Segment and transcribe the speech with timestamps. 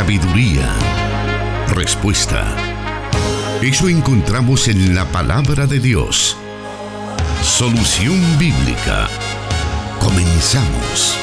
[0.00, 0.66] sabiduría,
[1.74, 2.56] respuesta.
[3.60, 6.38] Eso encontramos en la palabra de Dios.
[7.42, 9.10] Solución bíblica.
[9.98, 11.18] Comenzamos.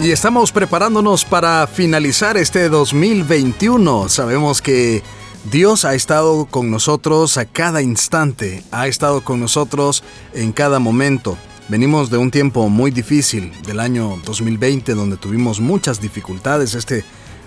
[0.00, 4.08] Y estamos preparándonos para finalizar este 2021.
[4.08, 5.04] Sabemos que
[5.48, 10.02] Dios ha estado con nosotros a cada instante, ha estado con nosotros
[10.34, 11.38] en cada momento.
[11.68, 16.74] Venimos de un tiempo muy difícil, del año 2020, donde tuvimos muchas dificultades.
[16.76, 17.04] Este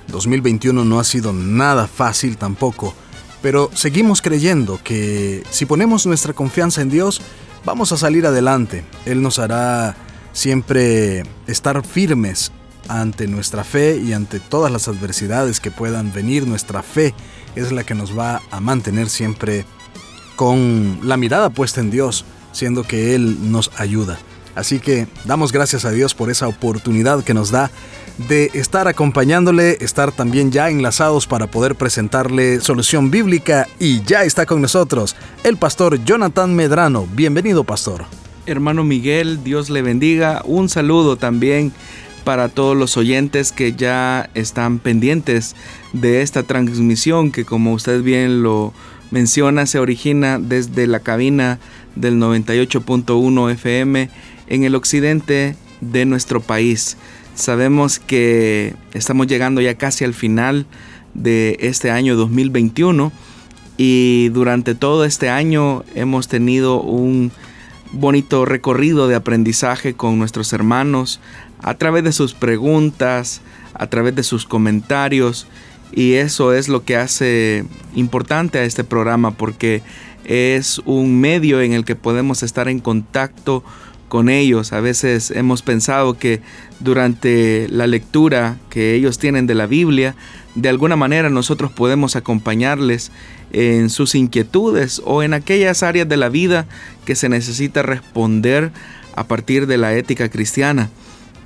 [0.09, 2.93] 2021 no ha sido nada fácil tampoco,
[3.41, 7.21] pero seguimos creyendo que si ponemos nuestra confianza en Dios,
[7.63, 8.83] vamos a salir adelante.
[9.05, 9.95] Él nos hará
[10.33, 12.51] siempre estar firmes
[12.89, 16.45] ante nuestra fe y ante todas las adversidades que puedan venir.
[16.45, 17.13] Nuestra fe
[17.55, 19.63] es la que nos va a mantener siempre
[20.35, 22.25] con la mirada puesta en Dios,
[22.59, 24.19] siendo que Él nos ayuda.
[24.55, 27.71] Así que damos gracias a Dios por esa oportunidad que nos da
[28.27, 34.45] de estar acompañándole, estar también ya enlazados para poder presentarle solución bíblica y ya está
[34.45, 37.07] con nosotros el pastor Jonathan Medrano.
[37.15, 38.05] Bienvenido pastor
[38.51, 40.41] hermano Miguel, Dios le bendiga.
[40.45, 41.71] Un saludo también
[42.23, 45.55] para todos los oyentes que ya están pendientes
[45.93, 48.73] de esta transmisión que como usted bien lo
[49.11, 51.59] menciona se origina desde la cabina
[51.99, 54.09] del 98.1 FM
[54.47, 56.97] en el occidente de nuestro país.
[57.35, 60.65] Sabemos que estamos llegando ya casi al final
[61.13, 63.11] de este año 2021
[63.77, 67.31] y durante todo este año hemos tenido un
[67.91, 71.19] bonito recorrido de aprendizaje con nuestros hermanos
[71.61, 73.41] a través de sus preguntas,
[73.73, 75.47] a través de sus comentarios
[75.91, 77.65] y eso es lo que hace
[77.95, 79.81] importante a este programa porque
[80.25, 83.63] es un medio en el que podemos estar en contacto
[84.09, 84.73] con ellos.
[84.73, 86.41] A veces hemos pensado que
[86.79, 90.15] durante la lectura que ellos tienen de la Biblia,
[90.55, 93.11] de alguna manera nosotros podemos acompañarles
[93.53, 96.67] en sus inquietudes o en aquellas áreas de la vida
[97.05, 98.71] que se necesita responder
[99.15, 100.89] a partir de la ética cristiana.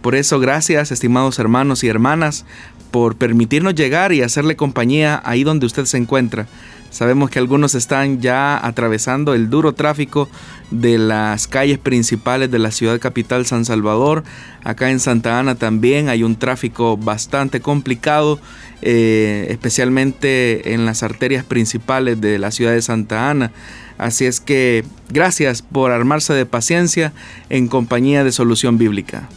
[0.01, 2.45] Por eso, gracias, estimados hermanos y hermanas,
[2.93, 6.45] por permitirnos llegar y hacerle compañía ahí donde usted se encuentra.
[6.91, 10.29] Sabemos que algunos están ya atravesando el duro tráfico
[10.69, 14.23] de las calles principales de la ciudad capital San Salvador.
[14.63, 18.39] Acá en Santa Ana también hay un tráfico bastante complicado,
[18.83, 23.51] eh, especialmente en las arterias principales de la ciudad de Santa Ana.
[23.97, 27.11] Así es que gracias por armarse de paciencia
[27.49, 29.29] en compañía de Solución Bíblica.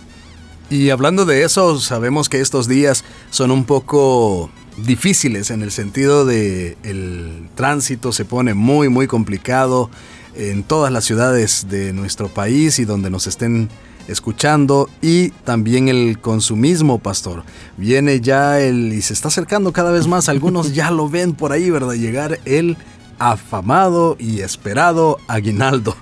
[0.68, 6.26] Y hablando de eso, sabemos que estos días son un poco difíciles en el sentido
[6.26, 9.90] de el tránsito se pone muy muy complicado
[10.34, 13.70] en todas las ciudades de nuestro país y donde nos estén
[14.06, 17.42] escuchando y también el consumismo, pastor.
[17.76, 21.52] Viene ya el y se está acercando cada vez más, algunos ya lo ven por
[21.52, 21.94] ahí, ¿verdad?
[21.94, 22.76] Llegar el
[23.18, 25.96] afamado y esperado aguinaldo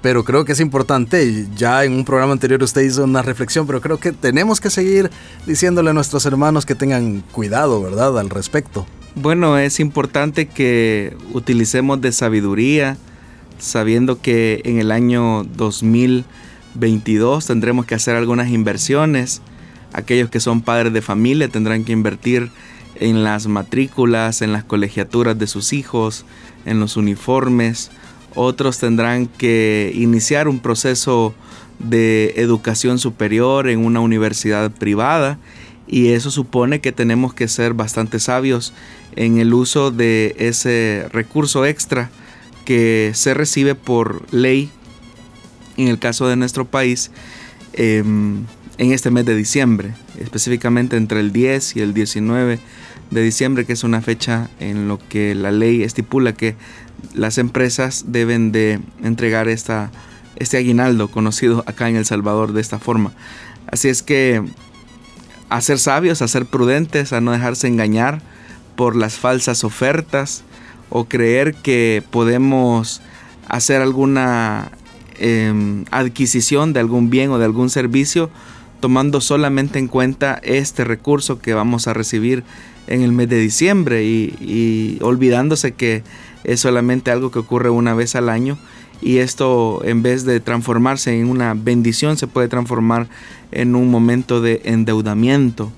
[0.00, 1.46] pero creo que es importante.
[1.56, 5.10] Ya en un programa anterior usted hizo una reflexión, pero creo que tenemos que seguir
[5.46, 8.86] diciéndole a nuestros hermanos que tengan cuidado, ¿verdad?, al respecto.
[9.14, 12.96] Bueno, es importante que utilicemos de sabiduría,
[13.58, 19.42] sabiendo que en el año 2022 tendremos que hacer algunas inversiones.
[19.92, 22.50] Aquellos que son padres de familia tendrán que invertir
[22.94, 26.24] en las matrículas, en las colegiaturas de sus hijos,
[26.64, 27.90] en los uniformes
[28.38, 31.34] otros tendrán que iniciar un proceso
[31.78, 35.38] de educación superior en una universidad privada
[35.86, 38.72] y eso supone que tenemos que ser bastante sabios
[39.16, 42.10] en el uso de ese recurso extra
[42.64, 44.70] que se recibe por ley
[45.76, 47.10] en el caso de nuestro país
[47.72, 48.44] em,
[48.78, 52.60] en este mes de diciembre, específicamente entre el 10 y el 19
[53.10, 56.54] de diciembre, que es una fecha en lo que la ley estipula que
[57.14, 59.90] las empresas deben de entregar esta,
[60.36, 63.12] este aguinaldo conocido acá en El Salvador de esta forma.
[63.70, 64.42] Así es que
[65.48, 68.20] a ser sabios, a ser prudentes, a no dejarse engañar
[68.76, 70.44] por las falsas ofertas
[70.90, 73.00] o creer que podemos
[73.48, 74.70] hacer alguna
[75.18, 78.30] em, adquisición de algún bien o de algún servicio
[78.80, 82.44] tomando solamente en cuenta este recurso que vamos a recibir
[82.86, 86.04] en el mes de diciembre y olvidándose que
[86.44, 88.58] es solamente algo que ocurre una vez al año
[89.00, 93.08] y esto en vez de transformarse en una bendición se puede transformar
[93.52, 95.72] en un momento de endeudamiento.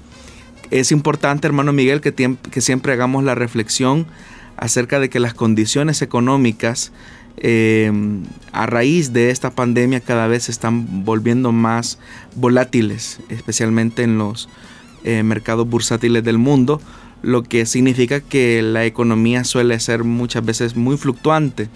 [0.70, 4.06] Es importante, hermano Miguel, que, siempre hagamos la reflexión
[4.56, 6.92] acerca de que las condiciones económicas
[7.38, 8.22] em,
[8.52, 11.98] a raíz de esta pandemia cada vez se están volviendo más
[12.36, 14.48] volátiles, especialmente en los
[15.02, 16.80] eh, mercados bursátiles del mundo,
[17.22, 21.68] lo que significa que la economía suele ser muchas veces muy fluctuante.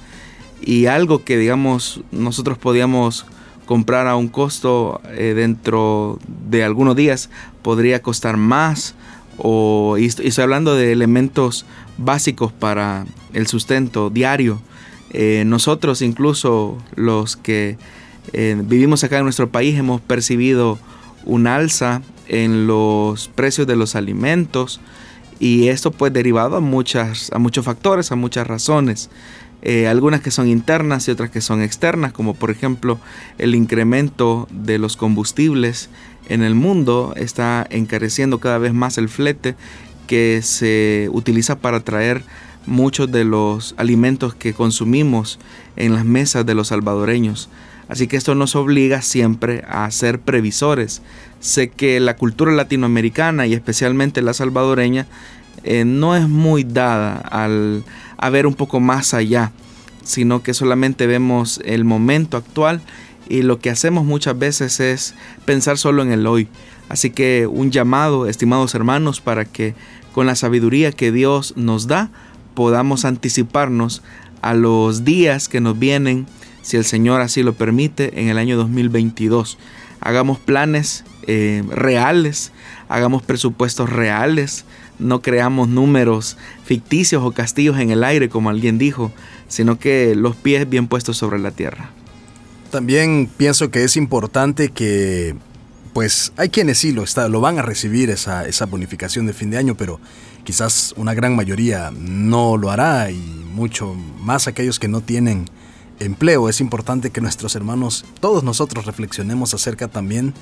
[0.63, 3.27] Y algo que digamos nosotros podíamos
[3.67, 6.19] comprar a un costo eh, dentro
[6.49, 7.31] de algunos días
[7.63, 8.95] podría costar más
[9.39, 11.65] o y estoy hablando de elementos
[11.97, 14.61] básicos para el sustento diario.
[15.11, 17.79] Eh, nosotros incluso los que
[18.33, 20.79] eh, vivimos acá en nuestro país hemos percibido
[21.25, 24.81] un alza en los precios de los alimentos
[25.41, 29.11] y esto pues derivado a muchas a muchos factores a muchas razones
[29.67, 33.01] eh, algunas que son internas y otras que son externas, como por ejemplo
[33.39, 35.89] el incremento de los combustibles
[36.29, 39.57] en el mundo está encareciendo cada vez más el flete
[40.07, 42.25] que se utiliza para traer
[42.67, 45.39] muchos de los alimentos que consumimos
[45.77, 47.49] en las mesas de los salvadoreños.
[47.89, 51.03] Así que esto nos obliga siempre a ser previsores.
[51.41, 55.07] Sé que la cultura latinoamericana y especialmente la salvadoreña
[55.63, 57.85] eh, no es muy dada al
[58.17, 59.53] a ver un poco más allá,
[60.03, 62.81] sino que solamente vemos el momento actual
[63.29, 65.15] y lo que hacemos muchas veces es
[65.45, 66.49] pensar solo en el hoy.
[66.89, 69.75] Así que un llamado, estimados hermanos, para que
[70.13, 72.11] con la sabiduría que Dios nos da
[72.55, 74.03] podamos anticiparnos
[74.43, 76.27] a los días que nos vienen,
[76.65, 79.59] si el Señor así lo permite, en el año 2022.
[80.01, 82.53] Hagamos planes eh, reales,
[82.89, 84.65] hagamos presupuestos reales,
[84.99, 89.13] no creamos números ficticios o castillos en el aire, como alguien dijo,
[89.47, 91.91] sino que los pies bien puestos sobre la tierra.
[92.71, 95.37] También pienso que es importante que,
[95.93, 99.51] pues hay quienes sí lo, está, lo van a recibir esa, esa bonificación de fin
[99.51, 100.01] de año, pero
[100.45, 103.19] quizás una gran mayoría no lo hará y
[103.53, 105.45] mucho más aquellos que no tienen
[106.01, 106.49] empleo.
[106.49, 110.35] Es importante que nuestros hermanos, todos nosotros reflexionemos acerca también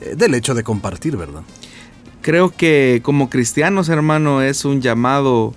[0.00, 1.42] eh, del hecho de compartir, ¿verdad?
[2.24, 5.54] creo que como cristianos, hermano, es un llamado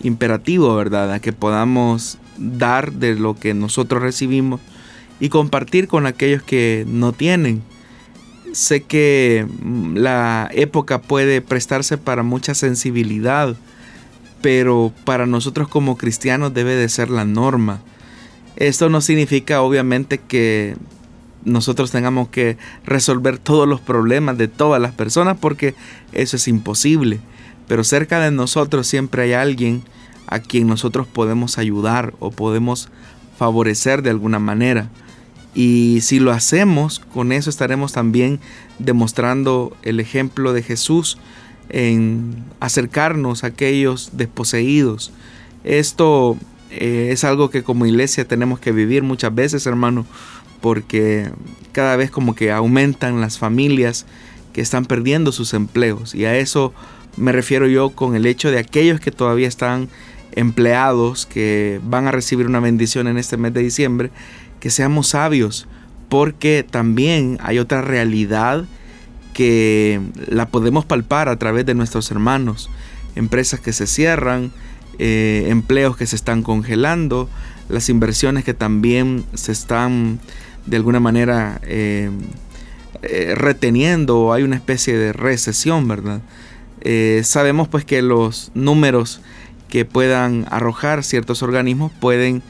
[0.00, 1.12] imperativo, ¿verdad?
[1.12, 4.60] A que podamos dar de lo que nosotros recibimos
[5.18, 7.62] y compartir con aquellos que no tienen.
[8.52, 13.56] Sé que mm, la época puede prestarse para mucha sensibilidad,
[14.40, 17.82] pero para nosotros como cristianos debe de ser la norma.
[18.56, 20.76] Esto no significa obviamente que
[21.44, 25.74] nosotros tengamos que resolver todos los problemas de todas las personas porque
[26.12, 27.20] eso es imposible.
[27.68, 29.82] Pero cerca de nosotros siempre hay alguien
[30.26, 32.88] a quien nosotros podemos ayudar o podemos
[33.38, 34.88] favorecer de alguna manera.
[35.54, 38.40] Y si lo hacemos, con eso estaremos también
[38.78, 41.18] demostrando el ejemplo de Jesús
[41.68, 45.12] en acercarnos a aquellos desposeídos.
[45.62, 46.36] Esto
[46.80, 50.06] eh, es algo que como iglesia tenemos que vivir muchas veces, hermano,
[50.60, 51.30] porque
[51.72, 54.06] cada vez como que aumentan las familias
[54.52, 56.14] que están perdiendo sus empleos.
[56.14, 56.72] Y a eso
[57.16, 59.88] me refiero yo con el hecho de aquellos que todavía están
[60.32, 64.10] empleados, que van a recibir una bendición en este mes de diciembre,
[64.60, 65.66] que seamos sabios,
[66.08, 68.64] porque también hay otra realidad
[69.32, 72.70] que la podemos palpar a través de nuestros hermanos,
[73.16, 74.52] empresas que se cierran,
[74.98, 77.28] eh, empleos que se están congelando,
[77.68, 80.20] las inversiones que también se están
[80.66, 82.10] de alguna manera eh,
[83.02, 86.20] eh, reteniendo, hay una especie de recesión, ¿verdad?
[87.22, 89.22] Sabemos pues que los números
[89.68, 92.42] que puedan arrojar ciertos organismos pueden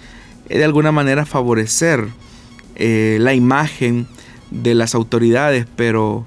[0.49, 2.09] de alguna manera favorecer
[2.77, 4.09] la imagen
[4.51, 6.27] de las autoridades, pero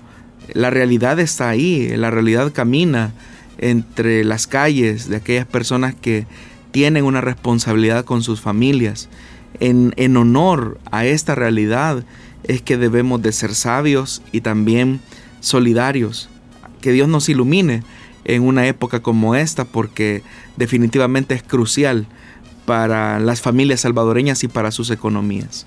[0.53, 3.11] la realidad está ahí, la realidad camina
[3.57, 6.25] entre las calles de aquellas personas que
[6.71, 9.09] tienen una responsabilidad con sus familias
[9.59, 12.03] en, honor a esta realidad
[12.43, 15.01] es que debemos de ser sabios y también
[15.39, 16.29] solidarios.
[16.81, 17.83] Que Dios nos ilumine
[18.25, 20.23] en una época como esta porque
[20.55, 22.07] definitivamente es crucial
[22.65, 25.65] para las familias salvadoreñas y para sus economías.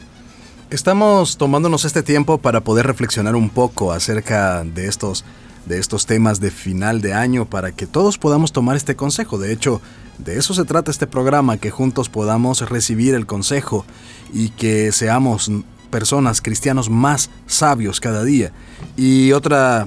[0.71, 5.25] Estamos tomándonos este tiempo para poder reflexionar un poco acerca de estos
[5.67, 9.39] de estos temas de final de año para que todos podamos tomar este consejo.
[9.39, 9.81] De hecho,
[10.19, 13.85] de eso se trata este programa, que juntos podamos recibir el consejo
[14.33, 15.51] y que seamos
[15.91, 18.53] personas, cristianos más sabios cada día.
[18.97, 19.87] Y otra,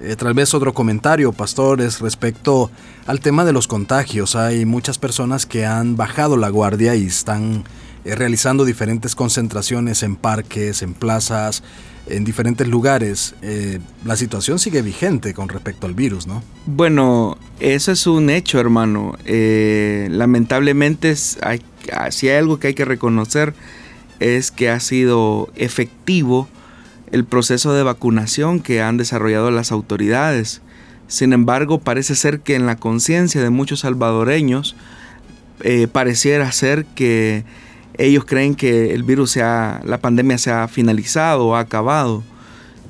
[0.00, 2.70] eh, tal vez otro comentario, pastores, respecto
[3.06, 4.36] al tema de los contagios.
[4.36, 7.64] Hay muchas personas que han bajado la guardia y están
[8.04, 11.62] eh, realizando diferentes concentraciones en parques, en plazas,
[12.10, 16.42] en diferentes lugares, eh, la situación sigue vigente con respecto al virus, ¿no?
[16.66, 19.16] Bueno, eso es un hecho, hermano.
[19.24, 21.62] Eh, lamentablemente hay,
[22.10, 23.54] si hay algo que hay que reconocer
[24.20, 26.48] es que ha sido efectivo
[27.12, 30.60] el proceso de vacunación que han desarrollado las autoridades.
[31.06, 34.76] Sin embargo, parece ser que en la conciencia de muchos salvadoreños
[35.60, 37.44] eh, pareciera ser que
[37.98, 42.22] ellos creen que el virus, sea, la pandemia se ha finalizado ha acabado.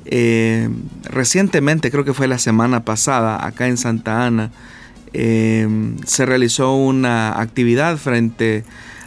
[0.05, 0.69] Eh,
[1.03, 4.51] recientemente, creo que fue la semana pasada, acá en Santa Ana,
[5.13, 5.67] eh,
[6.05, 8.63] se realizó una actividad frente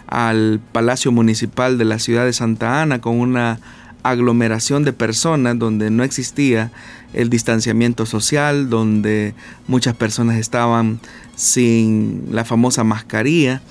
[0.09, 3.61] al Palacio Municipal de la ciudad de Santa Ana con una
[4.03, 6.73] aglomeración de personas donde no existía
[7.15, 9.35] el distanciamiento social, donde
[9.69, 11.01] muchas personas estaban
[11.37, 13.63] sin la famosa mascarilla.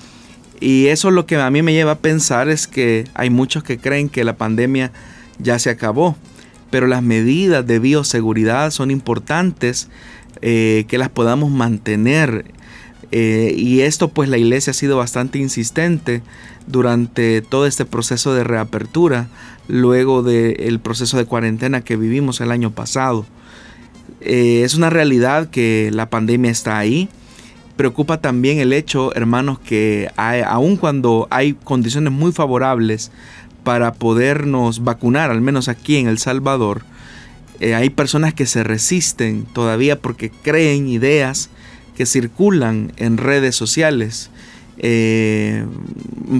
[0.62, 3.78] Y eso lo que a mí me lleva a pensar es que hay muchos que
[3.78, 4.92] creen que la pandemia
[5.40, 6.16] ya se acabó,
[6.70, 9.88] pero las medidas de bioseguridad son importantes
[10.40, 12.44] eh, que las podamos mantener.
[13.10, 16.22] Eh, y esto pues la iglesia ha sido bastante insistente
[16.68, 19.26] durante todo este proceso de reapertura,
[19.66, 23.26] luego del proceso de cuarentena que vivimos el año pasado.
[24.20, 27.08] Eh, es una realidad que la pandemia está ahí.
[27.76, 33.10] Preocupa también el hecho, hermanos, que aun cuando hay condiciones muy favorables
[33.64, 36.82] para podernos vacunar, al menos aquí en El Salvador,
[37.60, 41.48] eh, hay personas que se resisten todavía porque creen ideas
[41.96, 44.30] que circulan en redes sociales,
[44.78, 45.64] eh,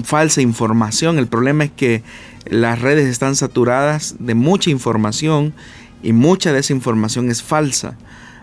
[0.03, 1.17] falsa información.
[1.17, 2.03] El problema es que
[2.45, 5.53] las redes están saturadas de mucha información
[6.01, 7.97] y mucha de esa información es falsa.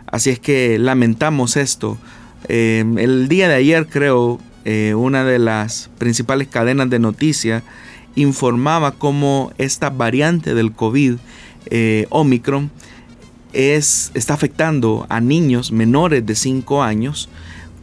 [0.06, 1.98] Así es que lamentamos esto.
[2.48, 4.38] Eh, el día de ayer creo
[4.94, 7.64] una de las principales cadenas de noticias
[8.14, 11.16] informaba cómo esta variante del COVID
[11.66, 12.70] eh, Omicron
[13.52, 17.28] es, está afectando a niños menores de 5 años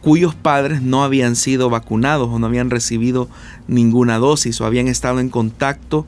[0.00, 3.28] cuyos padres no habían sido vacunados o no habían recibido
[3.66, 6.06] ninguna dosis o habían estado en contacto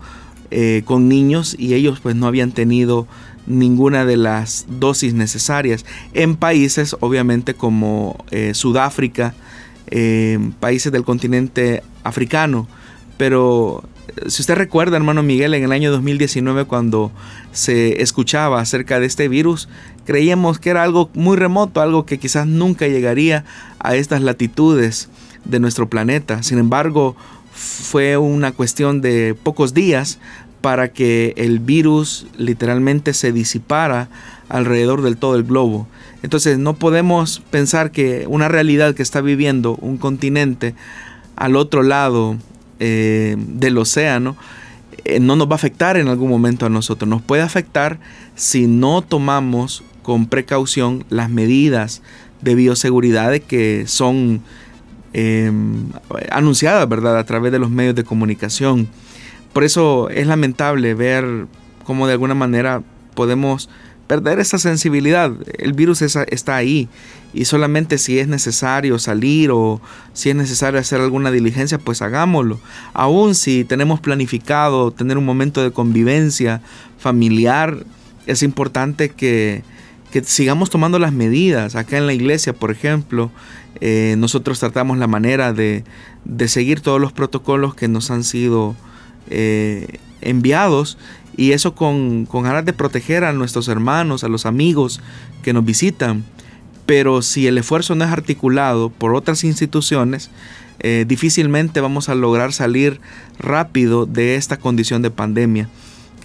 [0.51, 3.07] eh, con niños y ellos pues no habían tenido
[3.51, 9.35] ninguna de las dosis necesarias en países obviamente como eh, Sudáfrica,
[10.61, 12.69] países del continente africano,
[13.17, 13.83] pero
[14.29, 17.11] si usted recuerda, hermano Miguel, en el año 2019 cuando
[17.53, 19.69] se escuchaba acerca de este virus,
[20.05, 23.45] creíamos que era algo muy remoto, algo que quizás nunca llegaría
[23.79, 25.09] a estas latitudes
[25.45, 26.43] de nuestro planeta.
[26.43, 27.17] Sin embargo,
[27.53, 30.19] fue una cuestión de pocos días
[30.61, 34.09] para que el virus literalmente se disipara
[34.49, 35.87] alrededor del todo el globo.
[36.23, 40.75] Entonces no podemos pensar que una realidad que está viviendo un continente
[41.37, 42.37] al otro lado
[42.79, 44.37] eh, del océano
[45.05, 47.09] eh, no nos va a afectar en algún momento a nosotros.
[47.09, 47.99] Nos puede afectar
[48.35, 52.03] si no tomamos con precaución las medidas
[52.43, 54.43] de bioseguridad que son
[55.13, 55.91] em,
[56.31, 58.89] anunciadas, ¿verdad?, a través de los medios de comunicación.
[59.53, 61.47] Por eso es lamentable ver
[61.85, 62.83] cómo de alguna manera
[63.15, 63.69] podemos
[64.07, 65.33] perder esa sensibilidad.
[65.59, 66.89] El virus está ahí
[67.33, 69.81] y solamente si es necesario salir o
[70.15, 72.59] si es necesario hacer alguna diligencia, pues hagámoslo.
[72.93, 76.61] Aún si tenemos planificado tener un momento de convivencia
[76.99, 77.85] familiar,
[78.27, 79.63] es importante que,
[80.25, 81.77] sigamos tomando las medidas.
[81.77, 83.31] Acá en la iglesia, por ejemplo,
[83.81, 85.85] eh, nosotros tratamos la manera de,
[86.49, 88.75] seguir todos los protocolos que nos han sido
[89.31, 90.99] eh, enviados
[91.37, 95.01] y eso con, con ganas de proteger a nuestros hermanos, a los amigos
[95.43, 96.25] que nos visitan.
[96.87, 100.31] Pero si el esfuerzo no es articulado por otras instituciones,
[100.81, 103.01] eh, difícilmente vamos a lograr salir
[103.39, 105.69] rápido de esta condición de pandemia.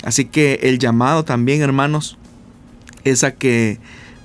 [0.04, 2.18] Así que el llamado también, hermanos,
[3.04, 3.80] es a que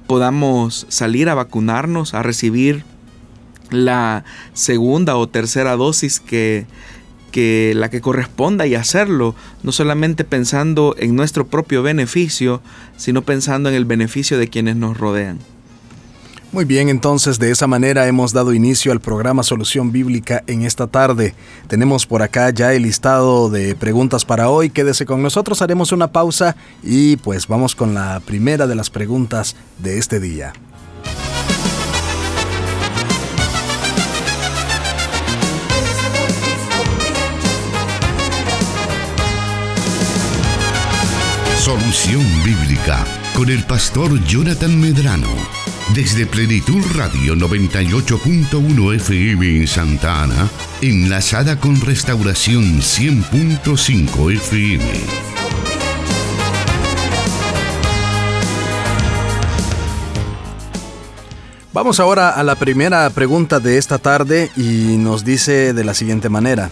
[0.07, 2.85] podamos salir a vacunarnos, a recibir
[3.71, 6.67] la segunda o tercera dosis que
[7.31, 12.61] que la que corresponda y hacerlo, no solamente pensando en nuestro propio beneficio,
[12.97, 15.39] sino pensando en el beneficio de quienes nos rodean.
[16.53, 20.89] Muy bien, entonces de esa manera hemos dado inicio al programa Solución Bíblica en esta
[20.89, 21.33] tarde.
[21.69, 24.69] Tenemos por acá ya el listado de preguntas para hoy.
[24.69, 29.55] Quédese con nosotros, haremos una pausa y pues vamos con la primera de las preguntas
[29.79, 30.53] de este día.
[41.71, 45.29] Solución Bíblica con el pastor Jonathan Medrano.
[45.95, 50.49] Desde Plenitud Radio 98.1 FM en Santa Ana,
[50.83, 54.85] enlazada con Restauración 100.5 FM.
[61.73, 66.29] Vamos ahora a la primera pregunta de esta tarde y nos dice de la siguiente
[66.29, 66.69] manera.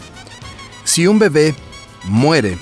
[0.83, 1.55] Si un bebé
[2.03, 2.59] muere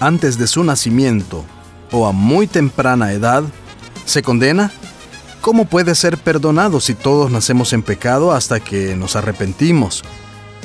[0.00, 1.44] antes de su nacimiento
[1.92, 3.44] o a muy temprana edad,
[4.04, 4.70] ¿se condena?
[5.40, 10.02] ¿Cómo puede ser perdonado si todos nacemos en pecado hasta que nos arrepentimos?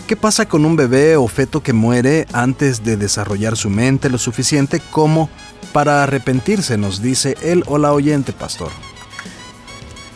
[0.08, 4.18] ¿Qué pasa con un bebé o feto que muere antes de desarrollar su mente lo
[4.18, 5.30] suficiente como
[5.74, 6.78] para arrepentirse?
[6.78, 8.72] Nos dice él o la oyente, pastor.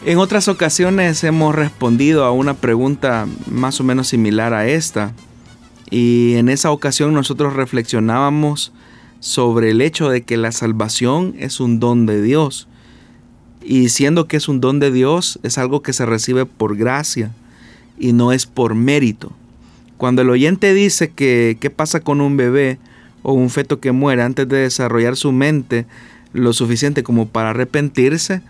[0.06, 5.14] En otras ocasiones hemos respondido a una pregunta más o menos similar a esta.
[5.90, 8.74] Y en esa ocasión nosotros reflexionábamos
[9.24, 12.68] sobre el hecho de que la salvación es un don de Dios.
[13.64, 17.32] Y siendo que es un don de Dios, es algo que se recibe por gracia
[17.98, 19.32] y no es por mérito.
[19.96, 22.80] Cuando el oyente dice que qué pasa con un bebé
[23.22, 25.86] o un feto que muere antes de desarrollar su mente
[26.34, 28.42] lo suficiente como para arrepentirse,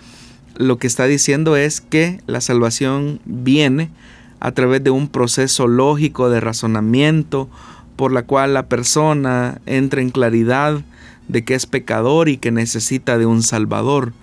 [0.56, 3.92] lo que está diciendo es que la salvación viene
[4.40, 7.48] a través de un proceso lógico de razonamiento
[7.96, 10.82] por la cual la persona entra en claridad
[11.28, 14.14] de que es pecador y que necesita de un salvador.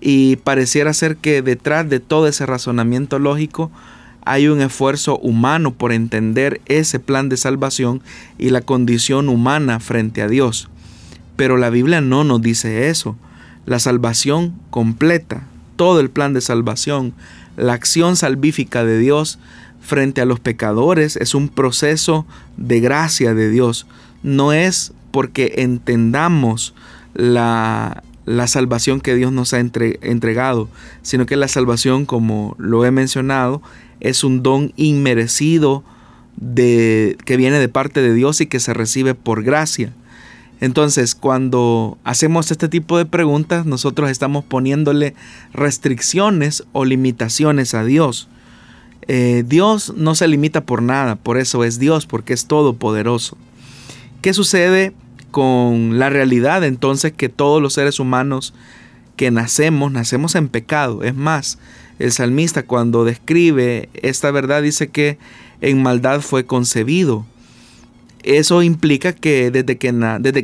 [0.00, 3.70] Y pareciera ser que detrás de todo ese razonamiento lógico
[4.24, 8.02] hay un esfuerzo humano por entender ese plan de salvación
[8.38, 10.68] y la condición humana frente a Dios.
[11.36, 13.16] Pero la Biblia no nos dice eso.
[13.66, 17.14] La salvación completa, todo el plan de salvación,
[17.56, 19.38] la acción salvífica de Dios
[19.84, 22.26] frente a los pecadores es un proceso
[22.56, 23.86] de gracia de Dios.
[24.22, 26.74] No es porque entendamos
[27.14, 30.68] la, la salvación que Dios nos ha entregado,
[31.02, 33.62] sino que la salvación, como lo he mencionado,
[34.00, 35.84] es un don inmerecido
[36.36, 39.92] de, que viene de parte de Dios y que se recibe por gracia.
[40.60, 45.14] Entonces, cuando hacemos este tipo de preguntas, nosotros estamos poniéndole
[45.52, 48.28] restricciones o limitaciones a Dios.
[49.06, 53.36] Eh, Dios no se limita por nada, por eso es Dios, porque es todopoderoso.
[54.22, 54.92] ¿Qué sucede
[55.30, 58.54] con la realidad entonces que todos los seres humanos
[59.16, 61.02] que nacemos, nacemos en pecado?
[61.02, 61.58] Es más,
[61.98, 65.18] el salmista cuando describe esta verdad dice que
[65.60, 67.26] en maldad fue concebido
[68.24, 69.92] eso implica que desde que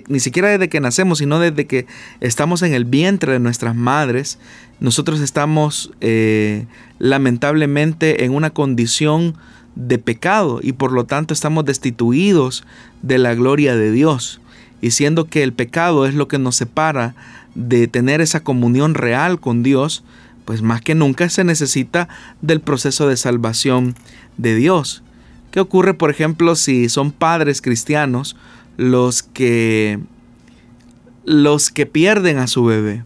[0.09, 1.87] ni siquiera desde que nacemos, sino desde que
[2.21, 4.39] estamos en el vientre de nuestras madres,
[4.81, 6.67] nosotros estamos eh,
[6.99, 9.37] lamentablemente en una condición
[9.75, 12.65] de pecado y por lo tanto estamos destituidos
[13.03, 14.41] de la gloria de Dios.
[14.83, 17.15] Y siendo que el pecado es lo que nos separa
[17.55, 20.05] de tener esa comunión real con Dios,
[20.45, 22.09] pues más que nunca se necesita
[22.41, 23.95] del proceso de salvación
[24.37, 25.03] de Dios.
[25.51, 28.37] ¿Qué ocurre, por ejemplo, si son padres cristianos
[28.77, 29.99] los que
[31.25, 33.05] los que pierden a su bebé?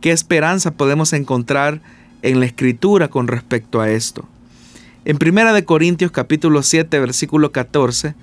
[0.00, 1.80] ¿Qué esperanza podemos encontrar
[2.22, 4.26] en la escritura con respecto a esto?
[5.04, 8.14] En 1 de Corintios capítulo 7 versículo 14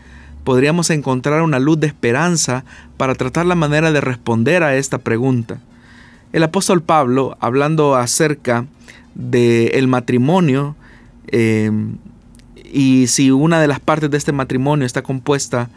[0.46, 2.64] podríamos encontrar una luz de esperanza
[2.96, 5.60] para tratar la manera de responder a esta pregunta.
[6.32, 8.66] El apóstol Pablo, hablando acerca
[9.16, 10.76] del el matrimonio,
[11.28, 11.72] eh,
[12.72, 15.70] y si una de las partes de este matrimonio está compuesta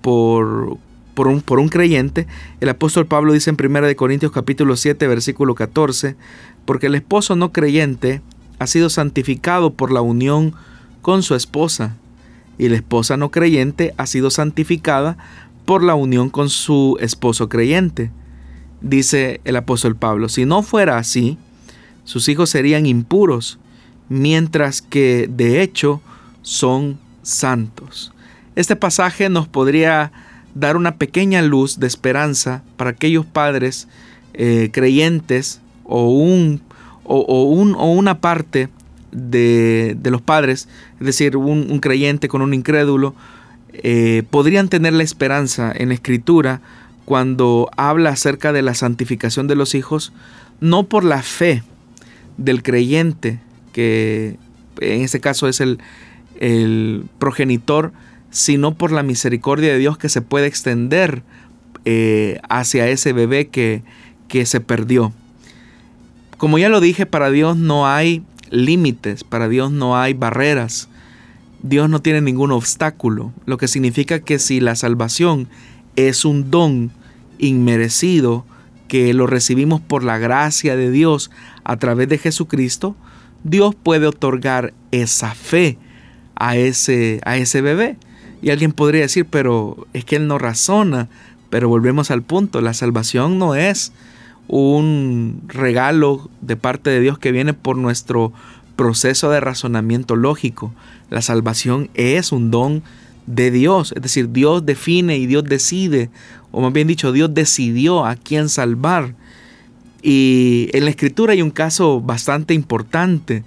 [0.00, 0.78] por,
[1.14, 2.26] por, un, por un creyente,
[2.60, 6.16] el apóstol Pablo dice en 1 Corintios capítulo 7 versículo 14,
[6.64, 8.22] porque el esposo no creyente
[8.58, 10.54] ha sido santificado por la unión
[11.02, 11.96] con su esposa,
[12.58, 15.16] y la esposa no creyente ha sido santificada
[15.64, 18.10] por la unión con su esposo creyente.
[18.82, 21.38] Dice el apóstol Pablo, si no fuera así,
[22.04, 23.58] sus hijos serían impuros,
[24.10, 26.02] mientras que de hecho
[26.42, 28.12] son santos.
[28.56, 30.12] Este pasaje nos podría
[30.54, 33.88] dar una pequeña luz de esperanza para aquellos padres
[34.34, 36.60] eh, creyentes o, un,
[37.04, 38.68] o, un, o una parte
[39.12, 40.68] de, los padres,
[41.00, 43.14] es decir, un, creyente con un incrédulo,
[43.72, 46.60] eh, podrían tener la esperanza en la escritura
[47.04, 50.12] cuando habla acerca de la santificación de los hijos,
[50.60, 51.62] no por la fe
[52.36, 53.40] del creyente,
[53.72, 54.36] que
[54.80, 55.78] en este caso es el,
[56.40, 57.92] el progenitor,
[58.30, 61.22] sino por la misericordia de Dios que se puede extender
[61.84, 63.82] eh, hacia ese bebé que,
[64.28, 65.12] que se perdió.
[66.36, 70.88] Como ya lo dije, para Dios no hay límites, para Dios no hay barreras.
[71.62, 75.46] Dios no tiene ningún obstáculo, lo que significa que si la salvación
[75.94, 76.90] es un don
[77.38, 78.46] inmerecido,
[78.88, 81.30] que lo recibimos por la gracia de Dios
[81.62, 82.96] a través de Jesucristo,
[83.44, 85.78] Dios puede otorgar esa fe
[86.40, 87.96] a ese, a ese bebé.
[88.42, 91.08] Y alguien podría decir, pero es que él no razona.
[91.50, 93.92] Pero volvemos al punto, la salvación no es
[94.48, 98.32] un regalo de parte de Dios que viene por nuestro
[98.74, 100.72] proceso de razonamiento lógico.
[101.10, 102.82] La salvación es un don
[103.26, 103.92] de Dios.
[103.94, 106.08] Es decir, Dios define y Dios decide,
[106.50, 109.14] o más bien dicho, Dios decidió a quién salvar.
[110.02, 113.44] Y en la escritura hay un caso bastante importante.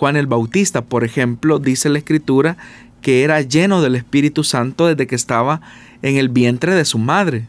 [0.00, 2.56] Juan el Bautista, por ejemplo, dice la escritura
[3.02, 5.60] que era lleno del Espíritu Santo desde que estaba
[6.00, 7.48] en el vientre de su madre.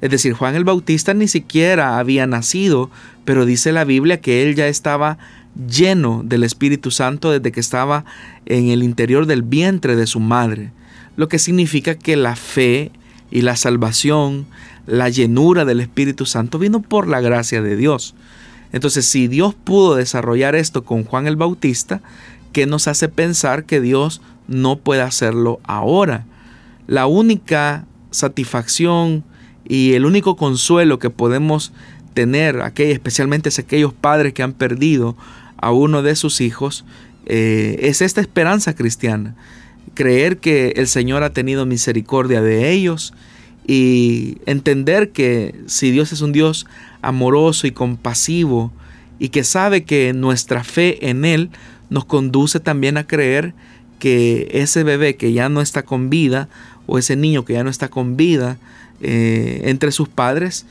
[0.00, 2.90] Es decir, Juan el Bautista ni siquiera había nacido,
[3.24, 5.18] pero dice la Biblia que él ya estaba
[5.68, 8.04] lleno del Espíritu Santo desde que estaba
[8.44, 10.72] en el interior del vientre de su madre,
[11.16, 12.90] lo que significa que la fe
[13.30, 14.46] y la salvación,
[14.88, 18.16] la llenura del Espíritu Santo vino por la gracia de Dios.
[18.74, 22.02] Entonces, si Dios pudo desarrollar esto con Juan el Bautista,
[22.52, 26.26] ¿qué nos hace pensar que Dios no puede hacerlo ahora?
[26.88, 29.22] La única satisfacción
[29.64, 31.72] y el único consuelo que podemos
[32.14, 35.16] tener, especialmente aquellos padres que han perdido
[35.56, 36.84] a uno de sus hijos,
[37.26, 39.36] eh, es esta esperanza cristiana.
[39.94, 43.14] Creer que el Señor ha tenido misericordia de ellos
[43.68, 46.66] y entender que si Dios es un Dios
[47.06, 48.72] amoroso y compasivo
[49.18, 51.50] y que sabe que nuestra fe en Él
[51.90, 53.54] nos conduce también a creer
[53.98, 56.48] que ese bebé que ya no está con vida
[56.86, 58.58] o ese niño que ya no está con vida
[59.00, 60.66] eh, entre sus padres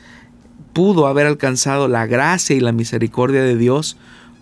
[0.73, 3.97] pudo haber alcanzado la gracia y la misericordia de Dios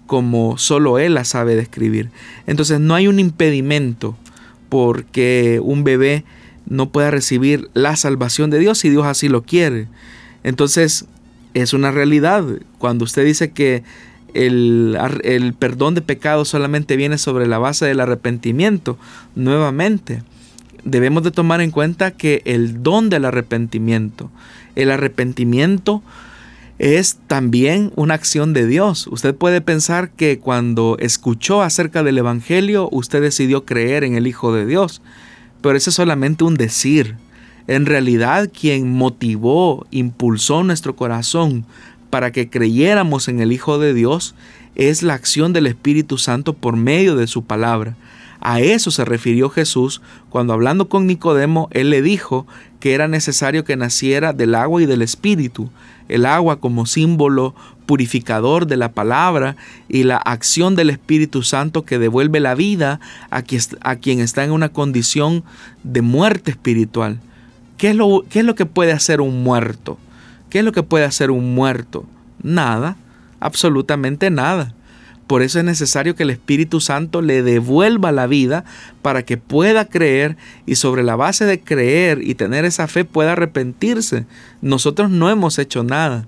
[0.07, 2.09] como solo Él la sabe describir.
[2.47, 4.17] Entonces no hay un impedimento
[4.69, 6.25] porque un bebé
[6.65, 9.87] no pueda recibir la salvación de Dios si Dios así lo quiere.
[10.43, 11.05] Entonces
[11.53, 12.45] es una realidad.
[12.77, 13.83] Cuando usted dice que
[14.33, 18.97] el, perdón de pecados solamente viene sobre la base del arrepentimiento,
[19.35, 20.23] nuevamente
[20.83, 24.31] debemos de tomar en cuenta que el don del arrepentimiento,
[24.75, 26.01] el arrepentimiento
[26.79, 29.05] es también una acción de Dios.
[29.05, 34.51] Usted puede pensar que cuando escuchó acerca del Evangelio, usted decidió creer en el Hijo
[34.51, 35.03] de Dios,
[35.61, 37.17] pero eso es solamente un decir.
[37.71, 41.63] En realidad, quien motivó, impulsó nuestro corazón
[42.09, 44.35] para que creyéramos en el Hijo de Dios
[44.75, 47.95] es la acción del Espíritu Santo por medio de su palabra.
[48.41, 52.45] A eso se refirió Jesús cuando hablando con Nicodemo, él le dijo
[52.81, 55.69] que era necesario que naciera del agua y del Espíritu
[56.09, 57.55] el agua como símbolo
[57.85, 59.55] purificador de la palabra
[59.87, 64.67] y la acción del Espíritu Santo que devuelve la vida a quien, está en una
[64.67, 65.45] condición
[65.83, 67.21] de muerte espiritual.
[67.81, 69.97] ¿Qué es, lo, ¿Qué es lo que puede hacer un muerto?
[70.51, 72.05] ¿Qué es lo que puede hacer un muerto?
[72.43, 72.95] Nada,
[73.39, 74.75] absolutamente nada.
[75.25, 78.65] Por eso es necesario que el Espíritu Santo le devuelva la vida
[79.01, 83.31] para que pueda creer y sobre la base de creer y tener esa fe pueda
[83.31, 84.27] arrepentirse.
[84.61, 86.27] Nosotros no hemos hecho nada.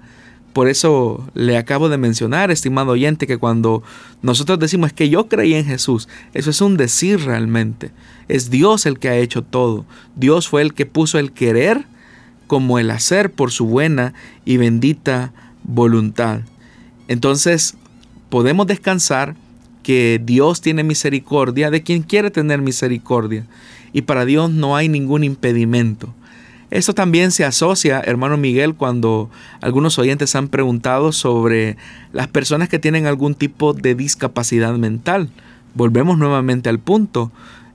[0.54, 3.82] Por eso le acabo de mencionar, estimado oyente, que cuando
[4.22, 7.92] nosotros decimos que yo creí en Jesús, eso es un decir realmente.
[8.28, 9.86] Es Dios el que ha hecho todo.
[10.16, 11.86] Dios fue el que puso el querer
[12.46, 14.14] como el hacer por su buena
[14.46, 16.42] y bendita voluntad.
[17.08, 17.76] Entonces,
[18.30, 19.36] podemos descansar
[19.82, 23.46] que Dios tiene misericordia de quien quiere tener misericordia
[23.92, 26.14] y para Dios no hay ningún impedimento.
[26.74, 29.30] Esto también se asocia, hermano Miguel, cuando
[29.62, 31.78] algunos oyentes han preguntado sobre
[32.14, 35.30] las personas que tienen algún tipo de discapacidad mental.
[35.76, 37.32] Volvemos nuevamente al punto.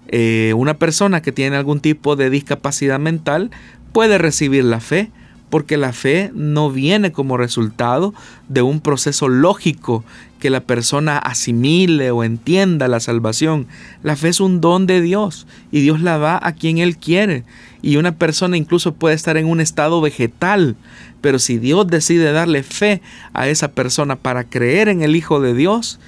[0.09, 3.53] Eh, una persona que tiene algún tipo de discapacidad mental
[3.93, 5.13] puede recibir la fe,
[5.49, 8.15] porque la fe no viene como resultado
[8.49, 10.05] de un proceso lógico
[10.41, 13.69] que la persona asimile o entienda la salvación.
[14.03, 17.45] La fe es un don de Dios y Dios la da a quien Él quiere.
[17.89, 20.77] Y una persona incluso puede estar en un estado vegetal,
[21.23, 23.01] pero si Dios decide darle fe
[23.33, 25.99] a esa persona para creer en el Hijo de Dios,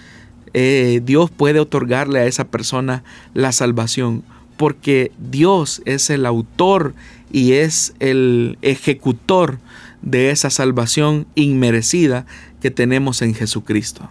[0.53, 4.25] eh, Dios puede otorgarle a esa persona la salvación,
[4.59, 6.93] porque Dios es el autor
[7.33, 9.59] y es el ejecutor
[10.03, 12.27] de esa salvación inmerecida
[12.61, 14.11] que tenemos en Jesucristo.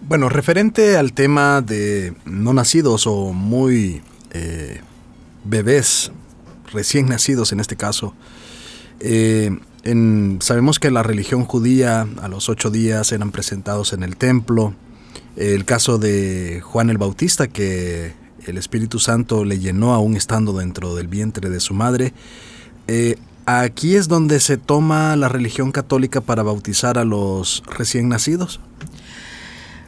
[0.00, 4.80] Bueno, referente al tema de no nacidos o muy eh,
[5.44, 6.12] bebés,
[6.72, 8.14] recién nacidos en este caso,
[9.00, 9.58] eh,
[10.40, 14.74] sabemos que la religión judía a los ocho días eran presentados en el templo.
[15.36, 18.12] El caso de Juan el Bautista, que
[18.46, 22.12] el Espíritu Santo le llenó aún estando dentro del vientre de su madre.
[22.86, 28.60] Eh, aquí es donde se toma la religión católica para bautizar a los recién nacidos.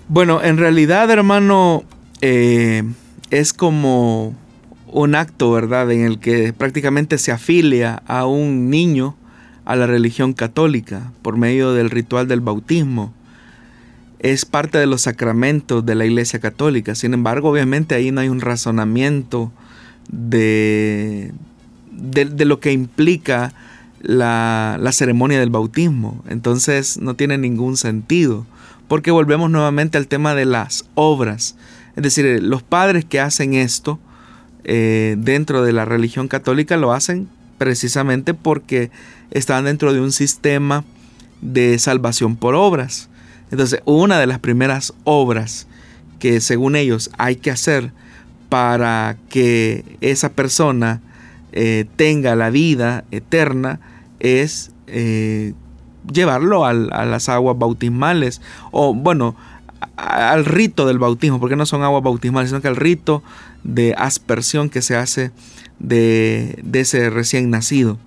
[0.09, 1.85] Bueno, en realidad, hermano,
[2.21, 2.85] eh,
[3.31, 4.35] es como
[4.95, 9.17] un acto, ¿verdad?, en el que prácticamente se afilia a un niño
[9.65, 13.13] a la religión católica por medio del ritual del bautismo
[14.21, 16.95] es parte de los sacramentos de la Iglesia Católica.
[16.95, 19.53] Sin embargo, obviamente ahí no hay un razonamiento
[20.09, 21.33] de,
[21.91, 23.53] de, lo que implica
[24.01, 26.23] la, la, ceremonia del bautismo.
[26.29, 28.47] Entonces no tiene ningún sentido,
[28.87, 31.57] porque volvemos nuevamente al tema de las obras.
[31.97, 33.99] Es decir, los padres que hacen esto
[34.65, 38.91] eh, dentro de la religión católica lo hacen precisamente porque
[39.31, 40.85] están dentro de un sistema
[41.41, 43.09] de salvación por obras.
[43.51, 45.67] Entonces, una de las primeras obras
[46.19, 47.93] que según ellos hay que hacer
[48.49, 51.01] para que esa persona
[51.53, 53.81] eh, tenga la vida eterna
[54.21, 55.53] es eh,
[56.13, 59.37] llevarlo a las aguas bautismales o bueno,
[59.97, 63.23] al rito del bautismo, porque no son aguas bautismales, sino que al rito
[63.65, 65.33] de aspersión que se hace
[65.79, 67.99] de, de ese recién nacido.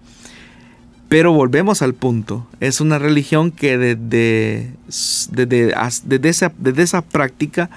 [1.10, 4.74] Pero volvemos al punto, es una religión que desde,
[5.32, 7.70] desde, esa, desde esa práctica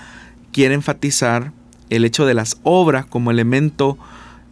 [0.53, 1.53] quiere enfatizar
[1.91, 3.99] el hecho de las obras como elemento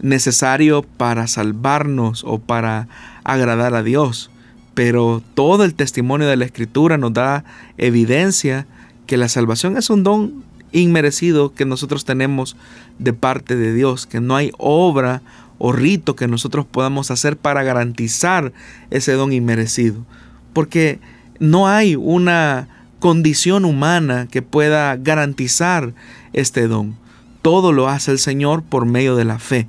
[0.01, 2.87] necesario para salvarnos o para
[3.25, 4.31] agradar a Dios.
[4.75, 7.45] Pero todo el testimonio de la Escritura nos da
[7.79, 8.69] evidencia
[9.07, 12.57] que la salvación es un don inmerecido que nosotros tenemos
[12.98, 15.22] de parte de Dios, que no hay obra
[15.59, 18.52] o rito que nosotros podamos hacer para garantizar
[18.90, 20.04] ese don inmerecido.
[20.52, 21.00] Porque
[21.40, 22.68] no hay una
[23.00, 25.92] condición humana que pueda garantizar
[26.33, 26.96] este don.
[27.42, 29.68] Todo lo hace el Señor por medio de la fe.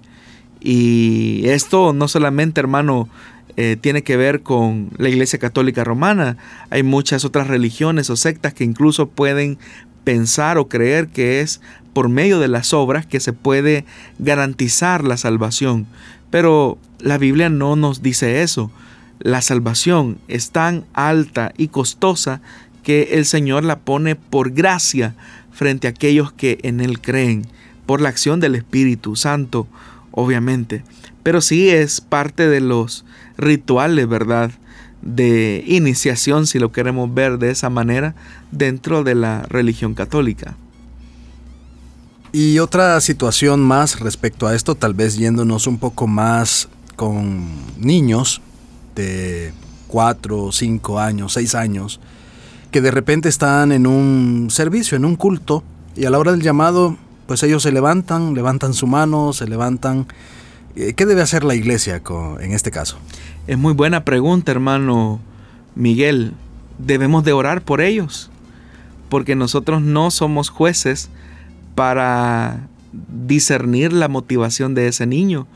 [0.60, 3.08] Y esto no solamente, hermano,
[3.56, 6.38] eh, tiene que ver con la Iglesia Católica Romana.
[6.70, 9.58] Hay muchas otras religiones o sectas que incluso pueden
[10.10, 11.62] pensar o creer que es
[11.94, 13.86] por medio de las obras que se puede
[14.18, 15.86] garantizar la salvación.
[16.32, 18.72] Pero la Biblia no nos dice eso.
[19.20, 22.42] La salvación es tan alta y costosa
[22.82, 25.14] que el Señor la pone por gracia
[25.52, 27.46] frente a aquellos que en Él creen,
[27.86, 29.68] por la acción del Espíritu Santo,
[30.10, 30.82] obviamente.
[31.22, 33.06] Pero sí es parte de los
[33.38, 34.50] rituales, ¿verdad?
[35.02, 38.16] De iniciación, si lo queremos ver de esa manera,
[38.52, 40.56] dentro de la religión católica.
[42.32, 48.42] Y otra situación más respecto a esto, tal vez yéndonos un poco más con niños
[48.96, 49.52] de
[49.88, 52.00] 4, 5 años, 6 años,
[52.72, 55.64] que de repente están en un servicio, en un culto,
[55.96, 60.08] y a la hora del llamado, pues ellos se levantan, levantan su mano, se levantan.
[60.76, 62.02] Eh, ¿Qué debe hacer la iglesia
[62.40, 62.98] en este caso?
[63.48, 65.20] Es muy buena pregunta, hermano
[65.76, 66.34] Miguel.
[66.78, 68.30] Debemos de orar por ellos,
[69.10, 71.10] porque nosotros no somos jueces
[71.76, 75.48] para discernir la motivación de ese niño.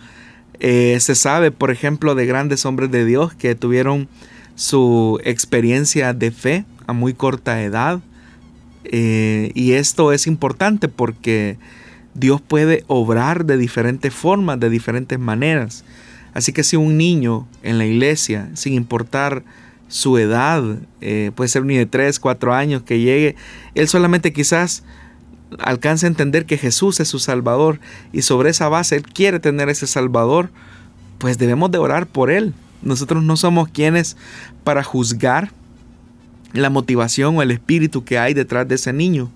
[0.60, 4.08] Eh, se sabe, por ejemplo, de grandes hombres de Dios que tuvieron
[4.56, 7.99] su experiencia de fe a muy corta edad.
[8.86, 11.58] Eh, y esto es importante porque
[12.13, 15.84] Dios puede obrar de diferentes formas, de diferentes maneras.
[16.34, 19.43] Así que si un niño en la iglesia, sin importar
[19.88, 20.63] su edad,
[21.02, 23.36] eh, puede ser un niño de 3, 4 años que llegue,
[23.76, 24.84] él solamente quizás
[25.60, 27.80] alcanza a entender que Jesús es su Salvador
[28.12, 30.49] y sobre esa base Él quiere tener ese Salvador,
[31.19, 32.54] pues debemos de orar por Él.
[32.82, 34.17] Nosotros no somos quienes
[34.63, 35.52] para juzgar
[36.54, 39.30] la motivación o el espíritu que hay detrás de ese niño.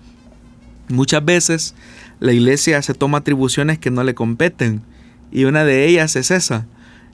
[0.89, 1.75] Muchas veces
[2.19, 4.81] la iglesia se toma atribuciones que no le competen
[5.31, 6.65] y una de ellas es esa.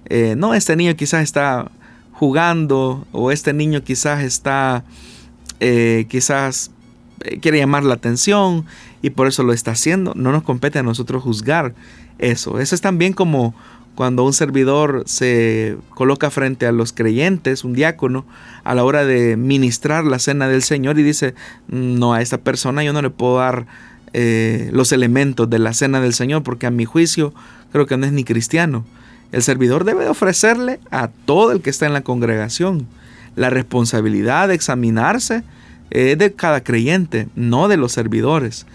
[0.05, 1.71] Eh, no, este niño quizás está
[2.11, 4.83] jugando o este niño quizás está,
[5.59, 6.71] eh, quizás
[7.21, 8.65] eh, quiere llamar la atención
[9.01, 10.13] y por eso lo está haciendo.
[10.15, 11.73] No nos compete a nosotros juzgar
[12.19, 12.59] eso.
[12.59, 13.55] Eso es también como
[13.95, 18.25] cuando un servidor se coloca frente a los creyentes, un diácono,
[18.63, 21.35] a la hora de ministrar la cena del Señor y dice,
[21.67, 23.67] no, a esta persona yo no le puedo dar
[24.13, 27.33] eh, los elementos de la cena del Señor porque a mi juicio
[27.71, 28.85] creo que no es ni cristiano.
[29.31, 32.87] El servidor debe ofrecerle a todo el que está en la congregación
[33.35, 35.43] la responsabilidad de examinarse
[35.89, 38.65] es de cada creyente, no de los servidores.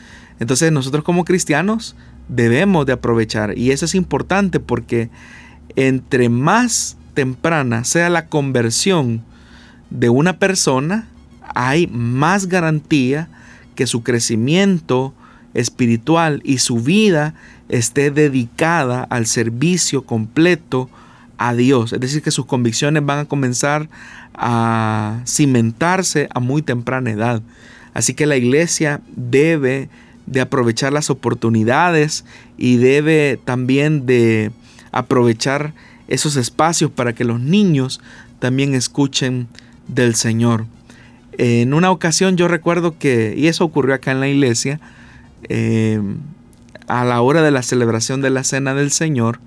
[0.41, 1.97] Entonces nosotros como cristianos
[2.29, 5.11] debemos de aprovechar y eso es importante porque
[5.77, 9.23] entre más temprana sea la conversión
[9.91, 11.09] de una persona,
[11.55, 13.29] hay más garantía
[13.75, 15.15] que su crecimiento
[15.59, 17.35] espiritual y su vida
[17.69, 20.89] esté dedicada al servicio completo
[21.37, 21.93] a Dios.
[21.93, 23.89] Es decir, que sus convicciones van a comenzar
[24.35, 27.43] a cimentarse a muy temprana edad.
[27.95, 29.89] Así que la iglesia debe
[30.27, 32.25] de aprovechar las oportunidades
[32.57, 34.51] y debe también de
[34.93, 35.73] aprovechar
[36.07, 38.01] esos espacios para que los niños
[38.39, 39.49] también escuchen
[39.89, 40.67] del Señor.
[41.33, 44.81] En una ocasión yo recuerdo que, y eso ocurrió acá en la iglesia,
[45.49, 46.01] eh,
[46.87, 49.41] a la hora de la celebración de la cena del Señor,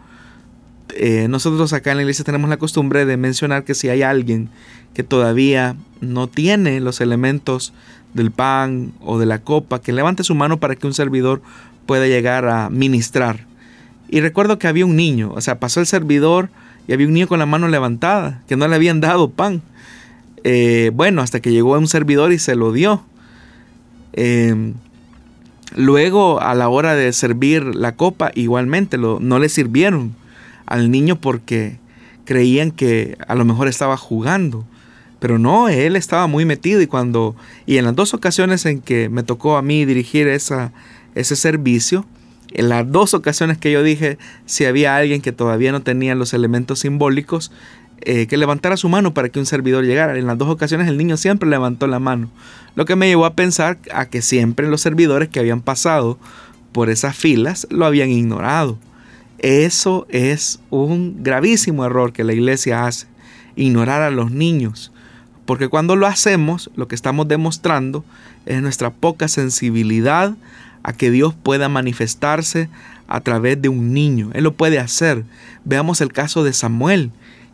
[0.96, 4.50] eh, nosotros acá en la iglesia tenemos la costumbre de mencionar que si hay alguien
[4.94, 7.74] que todavía no tiene los elementos
[8.14, 11.42] del pan o de la copa, que levante su mano para que un servidor
[11.86, 13.46] pueda llegar a ministrar.
[14.10, 16.50] Y recuerdo que había un niño, o sea, pasó el servidor
[16.88, 19.62] y había un niño con la mano levantada, que no le habían dado pan.
[20.44, 23.06] Eh, bueno, hasta que llegó un servidor y se lo dio.
[24.14, 24.74] Em,
[25.76, 30.16] luego, a la hora de servir la copa, igualmente lo, no le sirvieron
[30.66, 31.78] al niño porque
[32.26, 34.66] creían que a lo mejor estaba jugando.
[35.20, 39.10] Pero no, él estaba muy metido y cuando, y en las dos ocasiones en que
[39.10, 40.72] me tocó a mí dirigir esa,
[41.14, 42.06] ese servicio,
[42.54, 46.34] en las dos ocasiones que yo dije si había alguien que todavía no tenía los
[46.34, 47.52] elementos simbólicos,
[48.02, 50.18] eh, que levantara su mano para que un servidor llegara.
[50.18, 52.30] En las dos ocasiones el niño siempre levantó la mano,
[52.76, 56.18] lo que me llevó a pensar a que siempre los servidores que habían pasado
[56.72, 58.78] por esas filas lo habían ignorado.
[59.40, 63.08] Eso es un gravísimo error que la iglesia hace,
[63.56, 64.92] ignorar a los niños.
[65.46, 68.06] Porque cuando lo hacemos, lo que estamos demostrando
[68.46, 70.36] es nuestra poca sensibilidad
[70.84, 72.70] a que Dios pueda manifestarse
[73.08, 74.30] a través de un niño.
[74.34, 75.24] Él lo puede hacer.
[75.66, 77.12] Veamos el caso de Samuel,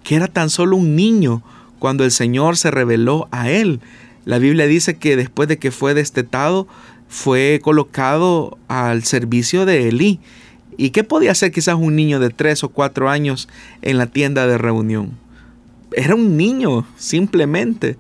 [0.08, 1.43] que era tan solo un niño
[1.80, 3.82] cuando el Señor se reveló a él.
[4.24, 6.65] La Biblia dice que después de que fue destetado,
[7.10, 10.22] fue colocado al servicio de Elí.
[10.78, 13.50] ¿Y qué podía hacer quizás un niño de tres o cuatro años
[13.82, 15.17] en la tienda de reunión?
[15.91, 17.98] era un niño, simplemente.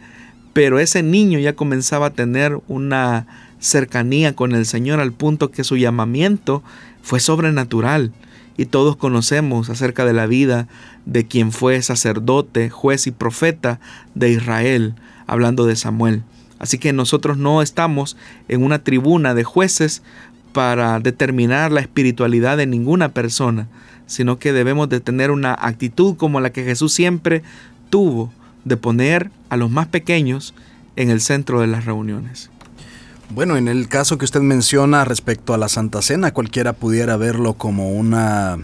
[0.53, 3.27] Pero ese niño ya comenzaba a tener una
[3.59, 6.63] cercanía con el Señor al punto que su llamamiento
[7.01, 8.13] fue sobrenatural.
[8.57, 10.67] Y todos conocemos acerca de la vida
[11.05, 13.79] de quien fue sacerdote, juez y profeta
[14.15, 14.95] de Israel,
[15.27, 16.23] hablando de Samuel.
[16.59, 18.17] Así que nosotros no estamos
[18.47, 20.01] en una tribuna de jueces
[20.53, 23.67] para determinar la espiritualidad de ninguna persona,
[24.07, 27.43] sino que debemos de tener una actitud como la que Jesús siempre
[27.91, 28.31] tuvo
[28.65, 30.55] de poner a los más pequeños
[30.95, 32.49] en el centro de las reuniones.
[33.29, 37.55] Bueno, en el caso que usted menciona respecto a la Santa Cena, cualquiera pudiera verlo
[37.55, 38.57] como una,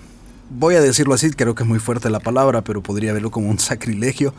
[0.50, 3.50] voy a decirlo así, creo que es muy fuerte la palabra, pero podría verlo como
[3.50, 4.34] un sacrilegio.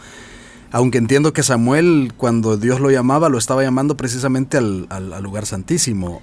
[0.73, 5.47] Aunque entiendo que Samuel, cuando Dios lo llamaba, lo estaba llamando precisamente al, al lugar
[5.47, 6.21] santísimo.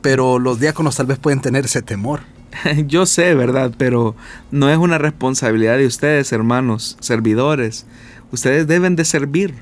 [0.00, 2.20] Pero los diáconos tal vez pueden tener ese temor.
[2.86, 3.74] Yo sé, ¿verdad?
[3.76, 4.14] Pero
[4.50, 7.86] no es una responsabilidad de ustedes, hermanos, servidores.
[8.30, 9.56] Ustedes deben de servir.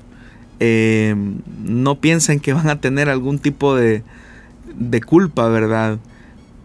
[0.61, 1.15] Eh,
[1.65, 4.03] no piensen que van a tener algún tipo de,
[4.75, 5.99] de culpa, ¿verdad?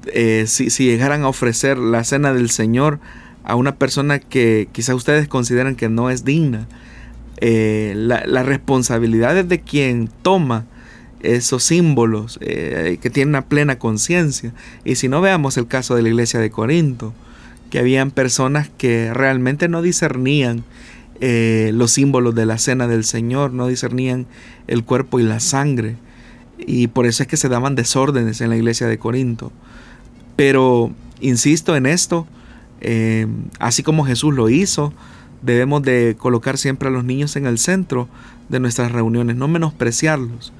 [0.08, 2.99] Eh, si, llegaran a ofrecer la cena del Señor
[3.43, 6.67] a una persona que quizá ustedes consideran que no es digna.
[7.38, 10.65] Eh, la, la responsabilidad es de quien toma
[11.25, 14.53] esos símbolos, eh, que tienen una plena conciencia.
[14.84, 17.13] Y si no veamos el caso de la iglesia de Corinto,
[17.69, 20.63] que habían personas que realmente no discernían
[21.21, 24.25] eh, los símbolos de la cena del Señor, no discernían
[24.67, 25.95] el cuerpo y la sangre.
[26.58, 29.51] Y por eso es que se daban desórdenes en la iglesia de Corinto.
[30.36, 32.28] Pero, insisto en esto,
[32.82, 33.28] eh,
[33.60, 34.93] así como Jesús lo hizo,
[35.41, 38.08] debemos de colocar siempre a los niños en el centro
[38.49, 40.54] de nuestras reuniones, no menospreciarlos.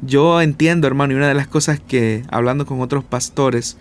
[0.00, 3.76] Yo entiendo, hermano, y una de las cosas que, hablando con otros pastores,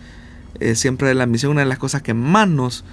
[0.60, 2.84] eh, siempre de la misión, una de las cosas que más nos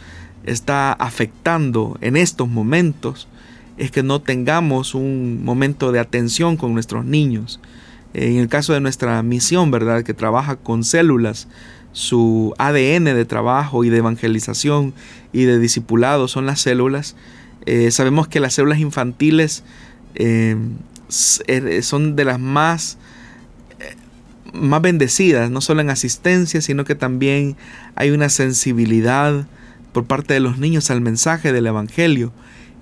[0.44, 3.28] está afectando en estos momentos
[3.76, 7.60] es que no tengamos un momento de atención con nuestros niños.
[8.12, 10.04] En el caso de nuestra misión, ¿verdad?
[10.04, 11.48] Que trabaja con células,
[11.92, 14.94] su ADN de trabajo y de evangelización
[15.32, 17.16] y de discipulado son las células.
[17.66, 19.64] Eh, sabemos que las células infantiles
[20.14, 20.56] eh,
[21.08, 22.98] son de las más
[24.52, 27.56] más bendecidas, no solo en asistencia, sino que también
[27.96, 29.46] hay una sensibilidad
[29.94, 32.32] por parte de los niños al mensaje del Evangelio.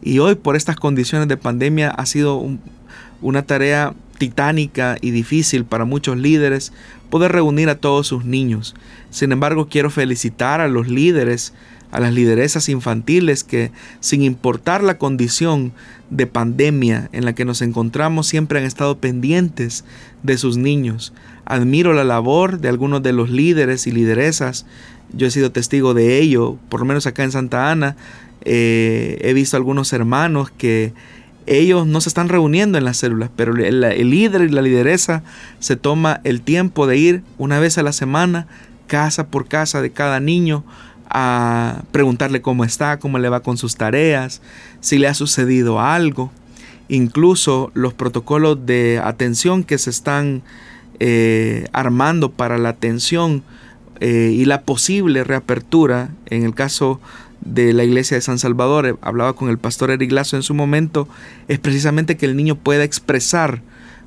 [0.02, 2.42] Y hoy por estas condiciones de pandemia ha sido
[3.20, 6.72] una tarea titánica y difícil para muchos líderes
[7.10, 8.74] poder reunir a todos sus niños.
[9.10, 11.52] Sin embargo, quiero felicitar a los líderes,
[11.90, 15.72] a las lideresas infantiles que, sin importar la condición
[16.08, 19.84] de pandemia en la que nos encontramos, siempre han estado pendientes
[20.22, 21.12] de sus niños.
[21.44, 24.64] Admiro la labor de algunos de los líderes y lideresas.
[25.12, 27.96] Yo he sido testigo de ello, por lo menos acá en Santa Ana.
[28.44, 30.92] Eh, he visto algunos hermanos que
[31.46, 35.22] ellos no se están reuniendo en las células, pero el, líder y la lideresa
[35.58, 38.46] se toma el tiempo de ir una vez a la semana,
[38.86, 40.64] casa por casa de cada niño,
[41.08, 44.40] a preguntarle cómo está, cómo le va con sus tareas,
[44.80, 46.32] si le ha sucedido algo.
[46.88, 50.42] Incluso los protocolos de atención que se están
[51.00, 53.42] eh, armando para la atención
[54.04, 57.00] eh, y la posible reapertura, en el caso
[57.40, 61.06] de la iglesia de San Salvador, eh, hablaba con el pastor Eric en su momento,
[61.46, 63.62] es precisamente que el niño pueda expresar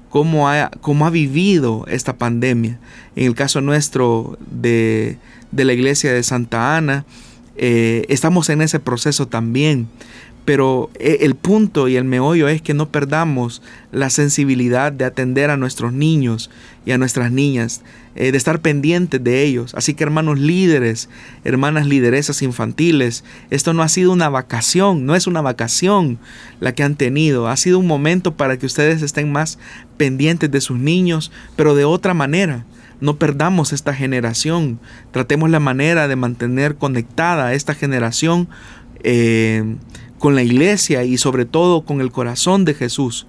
[0.10, 2.78] cómo ha, cómo ha vivido esta pandemia.
[3.16, 5.18] En el caso nuestro de,
[5.52, 7.06] de la iglesia de Santa Ana,
[7.56, 9.88] eh, estamos en ese proceso también.
[10.46, 15.50] Pero eh, el punto y el meollo es que no perdamos la sensibilidad de atender
[15.50, 16.52] a nuestros niños
[16.86, 17.82] y a nuestras niñas,
[18.16, 19.74] eh, de estar pendientes de ellos.
[19.76, 21.10] Así que hermanos líderes,
[21.44, 26.20] hermanas lideresas infantiles, esto no ha sido una vacación, no es una vacación
[26.60, 29.58] la que han tenido, ha sido un momento para que ustedes estén más
[29.98, 32.66] pendientes de sus niños, pero de otra manera.
[33.02, 34.80] No perdamos esta generación,
[35.12, 38.48] tratemos la manera de mantener conectada a esta generación
[39.04, 39.76] eh,
[40.20, 43.28] con la iglesia y sobre todo con el corazón de Jesús.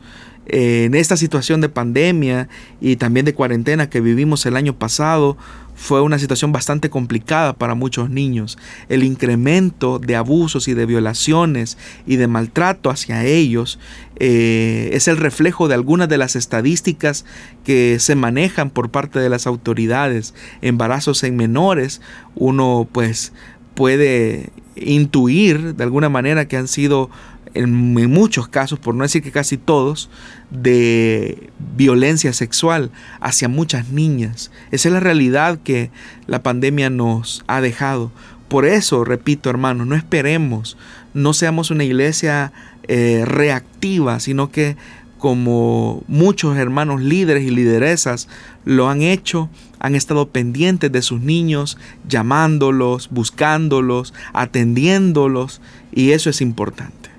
[0.48, 2.48] en esta situación de pandemia
[2.80, 5.36] y también de cuarentena que vivimos el año pasado,
[5.76, 8.58] fue una situación bastante complicada para muchos niños.
[8.88, 11.76] El incremento de abusos y de violaciones
[12.06, 13.78] y de maltrato hacia ellos
[14.18, 17.26] eh, es el reflejo de algunas de las estadísticas
[17.62, 20.34] que se manejan por parte de las autoridades.
[20.62, 22.00] Embarazos en menores,
[22.34, 23.32] uno pues
[23.74, 27.10] puede intuir de alguna manera que han sido
[27.54, 30.10] en, muchos casos, por no decir que casi todos,
[30.50, 34.50] de violencia sexual hacia muchas niñas.
[34.70, 35.90] Esa es la realidad que
[36.26, 38.12] la pandemia nos ha dejado.
[38.48, 40.76] Por eso, repito hermanos, no esperemos,
[41.14, 42.52] no seamos una iglesia
[42.88, 44.76] eh, reactiva, sino que
[45.18, 48.28] como muchos hermanos líderes y lideresas
[48.64, 49.48] lo han hecho,
[49.78, 55.60] han estado pendientes de sus niños, llamándolos, buscándolos, atendiéndolos,
[55.92, 57.10] y eso es importante.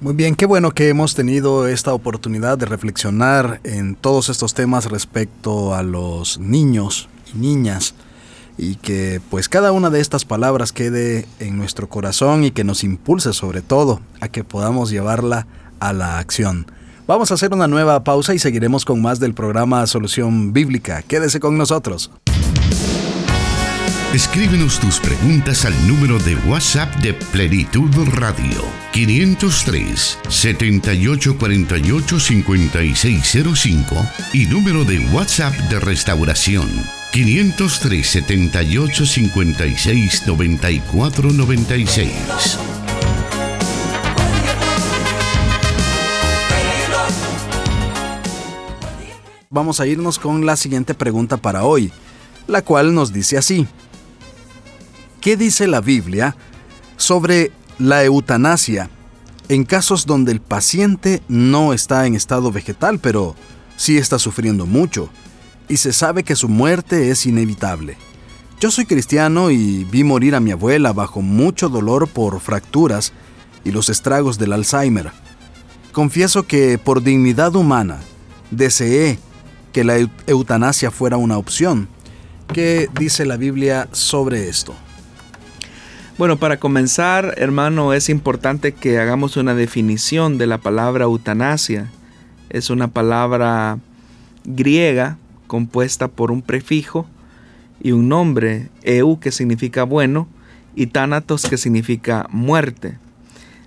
[0.00, 4.84] Muy bien, qué bueno que hemos tenido esta oportunidad de reflexionar en todos estos temas
[4.86, 7.94] respecto a los niños y niñas
[8.56, 12.84] y que pues cada una de estas palabras quede en nuestro corazón y que nos
[12.84, 15.46] impulse sobre todo a que podamos llevarla
[15.80, 16.66] a la acción.
[17.08, 21.00] Vamos a hacer una nueva pausa y seguiremos con más del programa Solución Bíblica.
[21.00, 22.10] Quédese con nosotros.
[24.12, 33.96] Escríbenos tus preguntas al número de WhatsApp de Plenitud Radio 503 7848 5605
[34.34, 36.68] y número de WhatsApp de Restauración
[37.12, 42.58] 503 78 56 94 96.
[49.58, 51.90] Vamos a irnos con la siguiente pregunta para hoy,
[52.46, 53.66] la cual nos dice así.
[55.20, 56.36] ¿Qué dice la Biblia
[56.96, 58.88] sobre la eutanasia
[59.48, 63.34] en casos donde el paciente no está en estado vegetal, pero
[63.76, 65.10] sí está sufriendo mucho
[65.68, 67.96] y se sabe que su muerte es inevitable?
[68.60, 73.12] Yo soy cristiano y vi morir a mi abuela bajo mucho dolor por fracturas
[73.64, 75.10] y los estragos del Alzheimer.
[75.90, 77.98] Confieso que por dignidad humana
[78.52, 79.18] deseé
[79.78, 81.86] que la eutanasia fuera una opción.
[82.52, 84.74] ¿Qué dice la Biblia sobre esto?
[86.18, 91.88] Bueno, para comenzar, hermano, es importante que hagamos una definición de la palabra eutanasia.
[92.50, 93.78] Es una palabra
[94.44, 95.16] griega
[95.46, 97.06] compuesta por un prefijo
[97.80, 100.26] y un nombre, eu que significa bueno
[100.74, 102.98] y thanatos que significa muerte.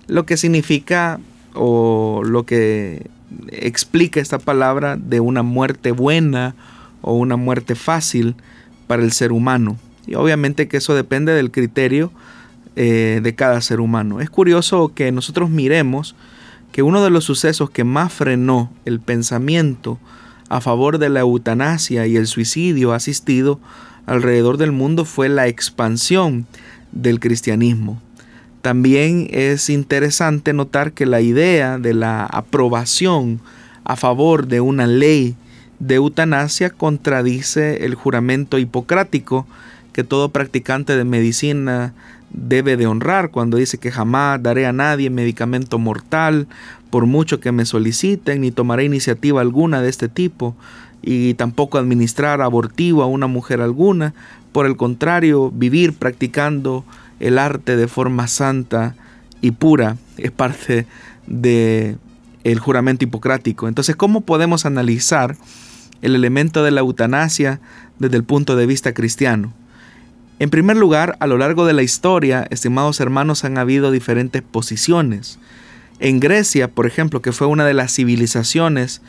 [0.08, 1.20] Lo que significa
[1.54, 3.06] o lo que
[3.50, 6.54] explica esta palabra de una muerte buena
[7.00, 8.34] o una muerte fácil
[8.86, 9.76] para el ser humano.
[10.06, 12.12] Y obviamente que eso depende del criterio
[12.76, 14.20] eh, de cada ser humano.
[14.20, 16.14] Es curioso que nosotros miremos
[16.72, 19.98] que uno de los sucesos que más frenó el pensamiento
[20.48, 23.60] a favor de la eutanasia y el suicidio asistido
[24.06, 26.46] alrededor del mundo fue la expansión
[26.92, 28.00] del cristianismo.
[28.62, 33.40] También es interesante notar que la idea de la aprobación
[33.84, 35.34] a favor de una ley
[35.80, 39.48] de eutanasia contradice el juramento hipocrático
[39.92, 41.92] que todo practicante de medicina
[42.30, 46.46] debe de honrar cuando dice que jamás daré a nadie medicamento mortal
[46.88, 50.54] por mucho que me soliciten, ni tomaré iniciativa alguna de este tipo,
[51.02, 54.14] y tampoco administrar abortivo a una mujer alguna,
[54.52, 56.84] por el contrario, vivir practicando
[57.22, 58.94] el arte de forma santa
[59.40, 60.86] y pura es parte
[61.26, 61.96] de
[62.44, 63.68] el juramento hipocrático.
[63.68, 65.36] Entonces, ¿cómo podemos analizar
[66.02, 67.60] el elemento de la eutanasia
[68.00, 69.54] desde el punto de vista cristiano?
[70.40, 75.38] En primer lugar, a lo largo de la historia, estimados hermanos, han habido diferentes posiciones.
[76.00, 79.00] En Grecia, por ejemplo, que fue una de las civilizaciones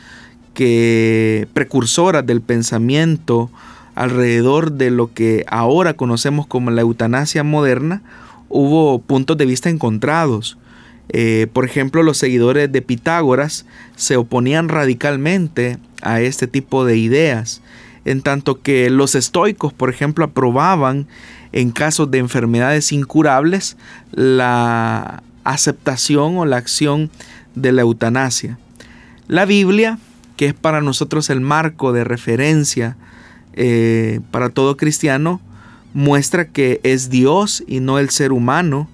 [0.54, 3.50] que precursoras del pensamiento
[3.94, 8.02] alrededor de lo que ahora conocemos como la eutanasia moderna,
[8.48, 10.58] hubo puntos de vista encontrados.
[11.10, 13.66] Eh, por ejemplo, los seguidores de Pitágoras
[13.96, 17.62] se oponían radicalmente a este tipo de ideas,
[18.04, 21.06] en tanto que los estoicos, por ejemplo, aprobaban
[21.52, 23.76] en casos de enfermedades incurables
[24.12, 27.10] la aceptación o la acción
[27.54, 28.58] de la eutanasia.
[29.28, 29.98] La Biblia,
[30.36, 32.96] que es para nosotros el marco de referencia
[33.54, 35.40] eh, para todo cristiano,
[35.92, 38.88] muestra que es Dios y no el ser humano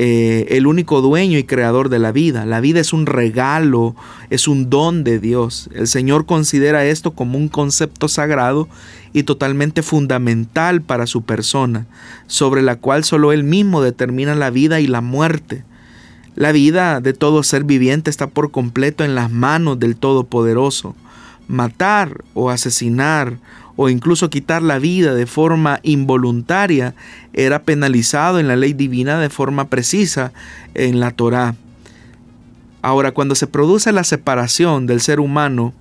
[0.00, 2.46] eh, el único dueño y creador de la vida.
[2.46, 3.96] La vida es un regalo,
[4.30, 5.68] es un don de Dios.
[5.74, 8.68] El Señor considera esto como un concepto sagrado
[9.12, 11.86] y totalmente fundamental para su persona,
[12.28, 15.64] sobre la cual solo Él mismo determina la vida y la muerte.
[16.36, 20.94] La vida de todo ser viviente está por completo en las manos del Todopoderoso.
[21.48, 23.38] Matar o asesinar
[23.76, 26.94] o incluso quitar la vida de forma involuntaria
[27.32, 30.32] era penalizado en la ley divina de forma precisa
[30.74, 31.54] en la Torá.
[32.82, 35.72] Ahora, cuando se produce la separación del ser humano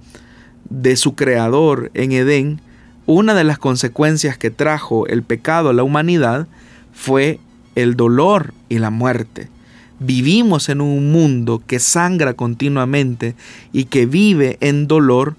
[0.69, 2.61] de su creador en Edén,
[3.07, 6.47] una de las consecuencias que trajo el pecado a la humanidad
[6.93, 7.39] fue
[7.75, 9.49] el dolor y la muerte.
[9.99, 13.35] Vivimos en un mundo que sangra continuamente
[13.73, 15.35] y que vive en dolor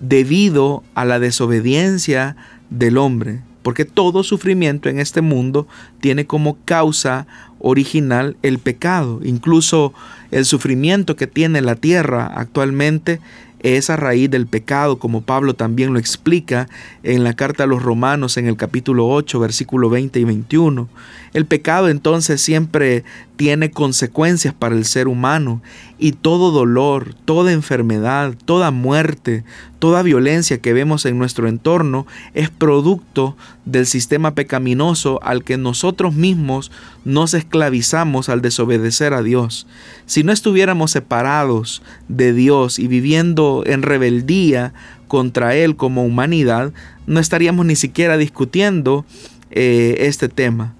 [0.00, 2.36] debido a la desobediencia
[2.70, 5.68] del hombre, porque todo sufrimiento en este mundo
[6.00, 7.26] tiene como causa
[7.58, 9.20] original el pecado.
[9.22, 9.92] Incluso
[10.30, 13.20] el sufrimiento que tiene la tierra actualmente
[13.62, 16.68] es a raíz del pecado, como Pablo también lo explica
[17.02, 20.88] en la carta a los romanos en el capítulo 8, versículo 20 y 21.
[21.32, 23.04] El pecado entonces siempre
[23.36, 25.62] tiene consecuencias para el ser humano
[25.98, 29.44] y todo dolor, toda enfermedad, toda muerte,
[29.78, 36.14] toda violencia que vemos en nuestro entorno es producto del sistema pecaminoso al que nosotros
[36.14, 36.72] mismos
[37.04, 39.68] nos esclavizamos al desobedecer a Dios.
[40.06, 44.74] Si no estuviéramos separados de Dios y viviendo en rebeldía
[45.06, 46.72] contra Él como humanidad,
[47.06, 49.04] no estaríamos ni siquiera discutiendo
[49.50, 50.74] eh, este tema.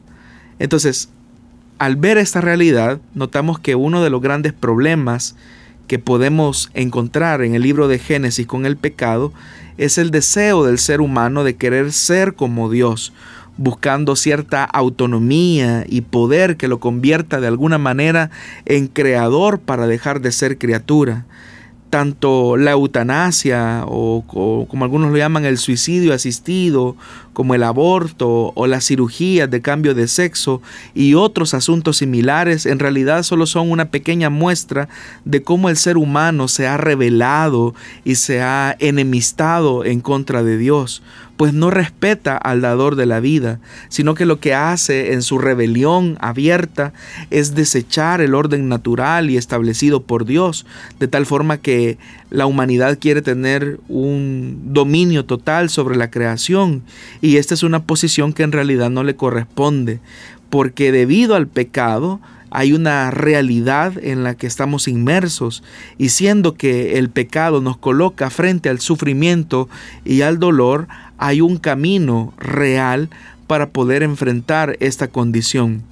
[0.61, 1.09] Entonces,
[1.79, 5.35] al ver esta realidad, notamos que uno de los grandes problemas
[5.89, 9.33] que podemos encontrar en el libro de Génesis con el pecado
[9.79, 13.15] es el deseo del ser humano de querer ser como Dios,
[13.57, 18.31] buscando cierta autonomía y poder que lo convierta de alguna manera
[18.67, 21.25] en creador para dejar de ser criatura
[21.91, 24.25] tanto la eutanasia o,
[24.69, 26.97] como algunos lo llaman el suicidio asistido,
[27.33, 30.63] como el aborto o las cirugías de cambio de sexo
[30.95, 34.89] y otros asuntos similares en realidad solo son una pequeña muestra
[35.25, 37.75] de cómo el ser humano se ha rebelado
[38.05, 41.03] y se ha enemistado en contra de Dios
[41.41, 45.39] pues no respeta al dador de la vida, sino que lo que hace en su
[45.39, 46.93] rebelión abierta
[47.31, 50.67] es desechar el orden natural y establecido por Dios,
[50.99, 51.97] de tal forma que
[52.29, 56.83] la humanidad quiere tener un dominio total sobre la creación.
[57.23, 59.99] Y esta es una posición que en realidad no le corresponde,
[60.51, 62.21] porque debido al pecado,
[62.51, 65.63] hay una realidad en la que estamos inmersos
[65.99, 69.69] y siendo que el pecado nos coloca frente al sufrimiento
[70.05, 70.89] y al dolor,
[71.21, 73.11] hay un camino real
[73.47, 75.83] para poder enfrentar esta condición.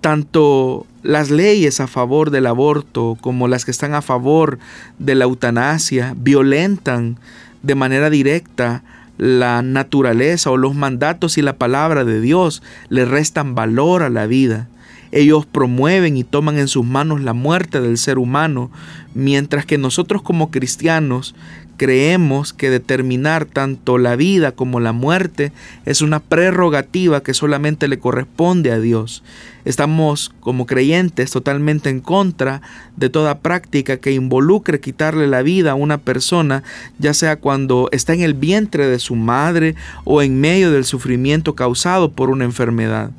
[0.00, 4.60] Tanto las leyes a favor del aborto como las que están a favor
[5.00, 7.18] de la eutanasia violentan
[7.62, 8.84] de manera directa
[9.18, 14.28] la naturaleza o los mandatos y la palabra de Dios, le restan valor a la
[14.28, 14.68] vida.
[15.10, 18.70] Ellos promueven y toman en sus manos la muerte del ser humano,
[19.14, 21.34] mientras que nosotros como cristianos
[21.78, 25.52] creemos que determinar tanto la vida como la muerte
[25.86, 29.22] es una prerrogativa que solamente le corresponde a Dios.
[29.64, 32.60] Estamos como creyentes totalmente en contra
[32.96, 36.62] de toda práctica que involucre quitarle la vida a una persona,
[36.98, 39.74] ya sea cuando está en el vientre de su madre
[40.04, 43.10] o en medio del sufrimiento causado por una enfermedad.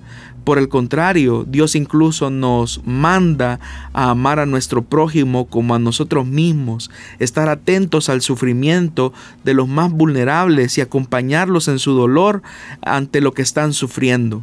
[0.50, 3.60] Por el contrario, Dios incluso nos manda
[3.94, 6.90] a amar a nuestro prójimo como a nosotros mismos,
[7.20, 12.42] estar atentos al sufrimiento de los más vulnerables y acompañarlos en su dolor
[12.82, 14.42] ante lo que están sufriendo.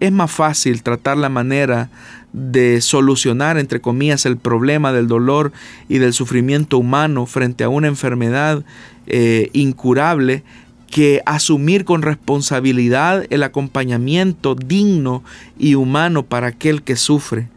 [0.00, 1.88] Es más fácil tratar la manera
[2.34, 5.52] de solucionar, entre comillas, el problema del dolor
[5.88, 8.66] y del sufrimiento humano frente a una enfermedad
[9.06, 10.44] eh, incurable
[10.90, 15.22] que asumir con responsabilidad el acompañamiento digno
[15.58, 17.48] y humano para aquel que sufre.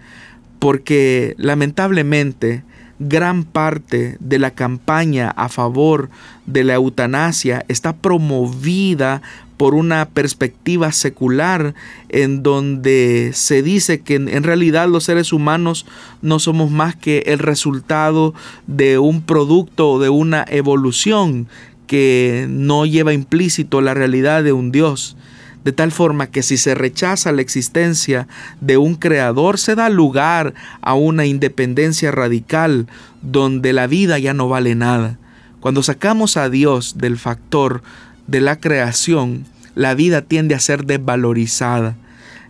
[0.59, 2.63] Porque lamentablemente
[2.99, 6.09] gran parte de la campaña a favor
[6.45, 9.23] de la eutanasia está promovida
[9.57, 11.75] por una perspectiva secular
[12.09, 15.86] en donde se dice que en realidad los seres humanos
[16.23, 18.34] no somos más que el resultado
[18.65, 21.47] de un producto o de una evolución
[21.91, 25.17] que no lleva implícito la realidad de un Dios
[25.65, 28.29] de tal forma que si se rechaza la existencia
[28.61, 32.87] de un creador, se da lugar a una independencia radical
[33.21, 35.19] donde la vida ya no vale nada.
[35.59, 37.83] Cuando sacamos a Dios del factor
[38.25, 39.43] de la creación,
[39.75, 41.97] la vida tiende a ser desvalorizada.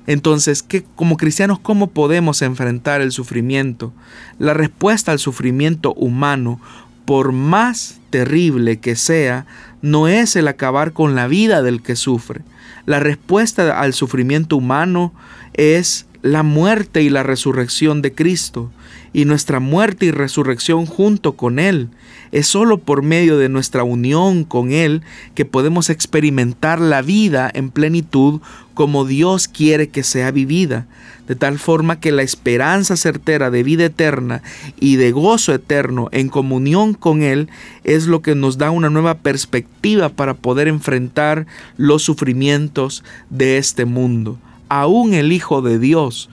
[0.05, 3.91] Entonces, ¿qué, como cristianos, ¿cómo podemos enfrentar el sufrimiento?
[4.37, 6.61] La respuesta al sufrimiento humano,
[7.05, 9.45] por más terrible que sea,
[9.81, 12.41] no es el acabar con la vida del que sufre,
[12.85, 15.13] la respuesta al sufrimiento humano
[15.53, 18.71] es la muerte y la resurrección de Cristo,
[19.13, 21.89] y nuestra muerte y resurrección junto con Él.
[22.31, 25.01] Es sólo por medio de nuestra unión con Él
[25.35, 28.41] que podemos experimentar la vida en plenitud
[28.73, 30.87] como Dios quiere que sea vivida,
[31.27, 34.41] de tal forma que la esperanza certera de vida eterna
[34.79, 37.49] y de gozo eterno en comunión con Él
[37.83, 41.47] es lo que nos da una nueva perspectiva para poder enfrentar
[41.77, 44.39] los sufrimientos de este mundo.
[44.69, 46.29] Aún el Hijo de Dios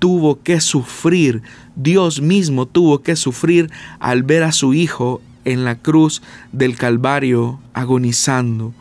[0.00, 1.42] tuvo que sufrir,
[1.76, 3.70] Dios mismo tuvo que sufrir
[4.00, 8.74] al ver a su Hijo en la cruz del Calvario agonizando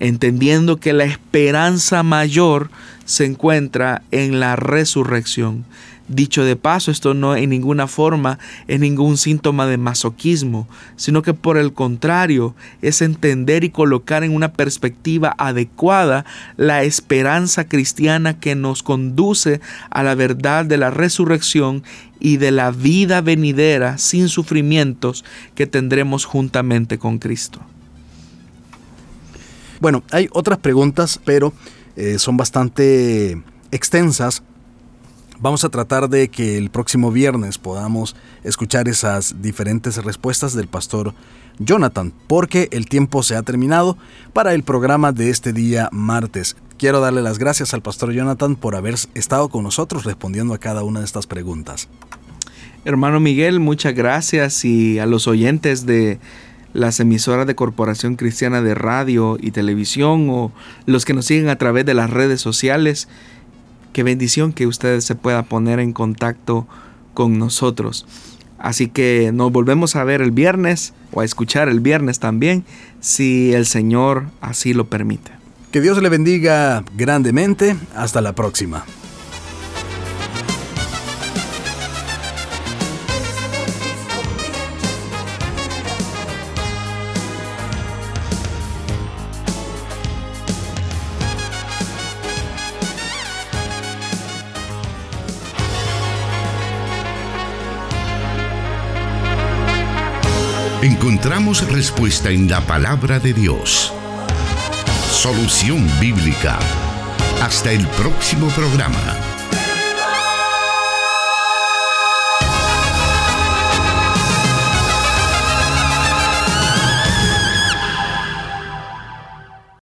[0.00, 2.70] entendiendo que la esperanza mayor
[3.04, 5.64] se encuentra en la resurrección.
[6.12, 11.34] Dicho de paso, esto no en ninguna forma es ningún síntoma de masoquismo, sino que
[11.34, 16.24] por el contrario es entender y colocar en una perspectiva adecuada
[16.56, 21.84] la esperanza cristiana que nos conduce a la verdad de la resurrección
[22.18, 27.60] y de la vida venidera sin sufrimientos que tendremos juntamente con Cristo.
[29.78, 31.52] Bueno, hay otras preguntas, pero
[31.94, 33.40] eh, son bastante
[33.70, 34.42] extensas.
[35.42, 38.14] Vamos a tratar de que el próximo viernes podamos
[38.44, 41.14] escuchar esas diferentes respuestas del pastor
[41.58, 43.96] Jonathan, porque el tiempo se ha terminado
[44.34, 46.56] para el programa de este día martes.
[46.76, 50.82] Quiero darle las gracias al pastor Jonathan por haber estado con nosotros respondiendo a cada
[50.82, 51.88] una de estas preguntas.
[52.84, 56.20] Hermano Miguel, muchas gracias y a los oyentes de
[56.74, 60.52] las emisoras de Corporación Cristiana de Radio y Televisión o
[60.84, 63.08] los que nos siguen a través de las redes sociales.
[63.92, 66.66] Qué bendición que ustedes se puedan poner en contacto
[67.14, 68.06] con nosotros.
[68.58, 72.64] Así que nos volvemos a ver el viernes o a escuchar el viernes también,
[73.00, 75.32] si el Señor así lo permite.
[75.72, 77.76] Que Dios le bendiga grandemente.
[77.94, 78.84] Hasta la próxima.
[101.40, 103.92] Encontramos respuesta en la palabra de Dios.
[105.10, 106.58] Solución bíblica.
[107.40, 109.39] Hasta el próximo programa.